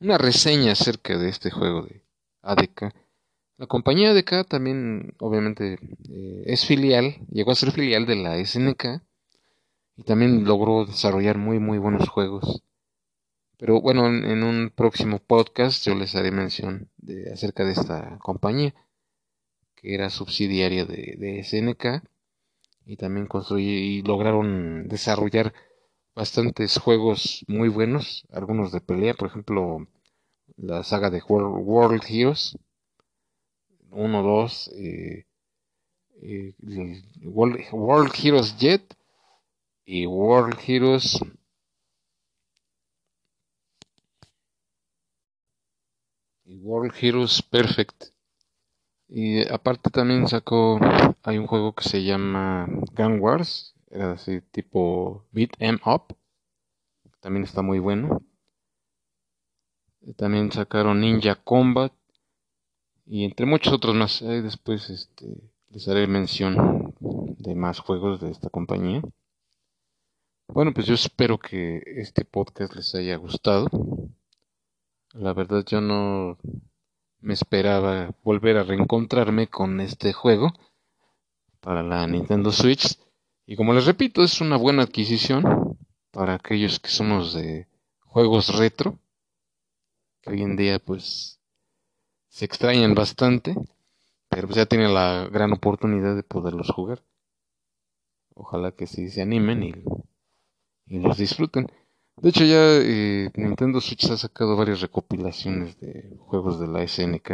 una 0.00 0.18
reseña 0.18 0.72
acerca 0.72 1.18
de 1.18 1.28
este 1.28 1.50
juego 1.50 1.82
de 1.82 2.03
ADK. 2.44 2.94
La 3.56 3.66
compañía 3.66 4.10
ADK 4.10 4.46
también 4.48 5.14
obviamente 5.18 5.78
eh, 6.08 6.42
es 6.46 6.66
filial, 6.66 7.16
llegó 7.30 7.52
a 7.52 7.56
ser 7.56 7.70
filial 7.70 8.06
de 8.06 8.16
la 8.16 8.44
SNK 8.44 9.02
y 9.96 10.02
también 10.02 10.44
logró 10.44 10.86
desarrollar 10.86 11.38
muy 11.38 11.58
muy 11.58 11.78
buenos 11.78 12.08
juegos. 12.08 12.62
Pero 13.58 13.80
bueno, 13.80 14.06
en, 14.06 14.42
un 14.42 14.70
próximo 14.74 15.20
podcast 15.20 15.84
yo 15.86 15.94
les 15.94 16.14
haré 16.16 16.30
mención 16.32 16.90
de, 16.96 17.32
acerca 17.32 17.64
de 17.64 17.72
esta 17.72 18.18
compañía 18.18 18.74
que 19.76 19.94
era 19.94 20.10
subsidiaria 20.10 20.84
de, 20.84 21.42
SNK 21.44 22.02
y 22.86 22.96
también 22.96 23.28
y 23.58 24.02
lograron 24.02 24.88
desarrollar 24.88 25.54
bastantes 26.14 26.78
juegos 26.78 27.44
muy 27.48 27.68
buenos, 27.68 28.26
algunos 28.32 28.72
de 28.72 28.80
pelea, 28.80 29.14
por 29.14 29.28
ejemplo, 29.28 29.86
la 30.56 30.82
saga 30.82 31.10
de 31.10 31.22
World, 31.22 32.02
Heroes 32.08 32.56
1, 33.90 34.22
2, 34.22 34.70
eh, 34.76 35.26
eh, 36.22 36.54
World, 37.22 38.12
Heroes 38.22 38.56
Jet 38.58 38.96
y 39.84 40.06
World 40.06 40.58
Heroes 40.66 41.20
y 46.44 46.56
World 46.56 46.92
Heroes 47.00 47.42
Perfect. 47.42 48.06
Y 49.08 49.46
aparte 49.52 49.90
también 49.90 50.26
sacó, 50.28 50.80
hay 51.22 51.38
un 51.38 51.46
juego 51.46 51.74
que 51.74 51.84
se 51.84 52.02
llama 52.02 52.66
Gun 52.96 53.20
Wars, 53.20 53.74
era 53.90 54.12
así 54.12 54.40
tipo 54.50 55.24
beat 55.30 55.50
em 55.58 55.78
up. 55.86 56.16
También 57.20 57.44
está 57.44 57.62
muy 57.62 57.78
bueno. 57.78 58.22
También 60.12 60.52
sacaron 60.52 61.00
Ninja 61.00 61.36
Combat 61.36 61.92
y 63.06 63.24
entre 63.24 63.46
muchos 63.46 63.72
otros 63.72 63.94
más. 63.94 64.20
después 64.20 64.90
este, 64.90 65.50
les 65.70 65.88
haré 65.88 66.06
mención 66.06 66.94
de 67.38 67.54
más 67.54 67.80
juegos 67.80 68.20
de 68.20 68.30
esta 68.30 68.50
compañía. 68.50 69.02
Bueno, 70.48 70.72
pues 70.74 70.86
yo 70.86 70.94
espero 70.94 71.38
que 71.38 71.82
este 71.86 72.24
podcast 72.24 72.74
les 72.74 72.94
haya 72.94 73.16
gustado. 73.16 73.68
La 75.12 75.32
verdad 75.32 75.64
yo 75.66 75.80
no 75.80 76.38
me 77.20 77.32
esperaba 77.32 78.14
volver 78.22 78.58
a 78.58 78.62
reencontrarme 78.62 79.48
con 79.48 79.80
este 79.80 80.12
juego 80.12 80.52
para 81.60 81.82
la 81.82 82.06
Nintendo 82.06 82.52
Switch. 82.52 82.98
Y 83.46 83.56
como 83.56 83.72
les 83.72 83.86
repito, 83.86 84.22
es 84.22 84.40
una 84.40 84.56
buena 84.56 84.82
adquisición 84.82 85.78
para 86.10 86.34
aquellos 86.34 86.78
que 86.78 86.90
somos 86.90 87.32
de 87.34 87.66
juegos 88.00 88.56
retro, 88.56 88.98
que 90.24 90.30
hoy 90.30 90.42
en 90.42 90.56
día 90.56 90.78
pues 90.78 91.38
se 92.28 92.44
extrañan 92.44 92.94
bastante, 92.94 93.54
pero 94.28 94.48
pues 94.48 94.56
ya 94.56 94.66
tienen 94.66 94.94
la 94.94 95.28
gran 95.30 95.52
oportunidad 95.52 96.16
de 96.16 96.22
poderlos 96.22 96.70
jugar. 96.70 97.04
Ojalá 98.34 98.72
que 98.72 98.86
sí 98.86 99.10
se 99.10 99.22
animen 99.22 99.62
y, 99.62 99.72
y 100.86 100.98
los 100.98 101.18
disfruten. 101.18 101.66
De 102.16 102.30
hecho 102.30 102.44
ya 102.44 102.78
eh, 102.80 103.30
Nintendo 103.36 103.80
Switch 103.80 104.10
ha 104.10 104.16
sacado 104.16 104.56
varias 104.56 104.80
recopilaciones 104.80 105.78
de 105.78 106.16
juegos 106.18 106.58
de 106.58 106.68
la 106.68 106.86
SNK. 106.86 107.32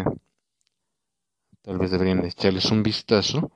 Tal 1.62 1.78
vez 1.78 1.90
deberían 1.90 2.24
echarles 2.24 2.70
un 2.70 2.82
vistazo 2.82 3.52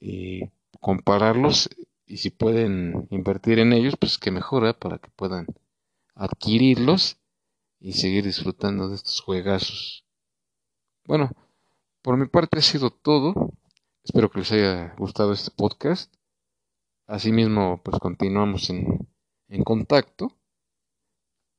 y 0.00 0.42
compararlos 0.80 1.70
y 2.06 2.18
si 2.18 2.30
pueden 2.30 3.06
invertir 3.10 3.58
en 3.58 3.72
ellos, 3.72 3.94
pues 3.98 4.18
que 4.18 4.30
mejora 4.30 4.74
para 4.74 4.98
que 4.98 5.10
puedan 5.16 5.46
adquirirlos 6.14 7.21
y 7.82 7.94
seguir 7.94 8.24
disfrutando 8.24 8.88
de 8.88 8.94
estos 8.94 9.20
juegazos. 9.20 10.04
Bueno, 11.04 11.32
por 12.00 12.16
mi 12.16 12.26
parte 12.26 12.58
ha 12.58 12.62
sido 12.62 12.90
todo. 12.90 13.52
Espero 14.04 14.30
que 14.30 14.38
les 14.38 14.52
haya 14.52 14.94
gustado 14.96 15.32
este 15.32 15.50
podcast. 15.50 16.14
Asimismo, 17.08 17.82
pues 17.82 17.98
continuamos 17.98 18.70
en, 18.70 19.08
en 19.48 19.64
contacto. 19.64 20.32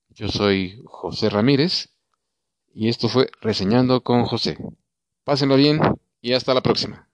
Yo 0.09 0.29
soy 0.29 0.81
José 0.85 1.29
Ramírez 1.29 1.93
y 2.73 2.87
esto 2.87 3.09
fue 3.09 3.29
Reseñando 3.41 4.01
con 4.01 4.23
José. 4.23 4.57
Pásenlo 5.25 5.57
bien 5.57 5.81
y 6.21 6.33
hasta 6.33 6.53
la 6.53 6.61
próxima. 6.61 7.12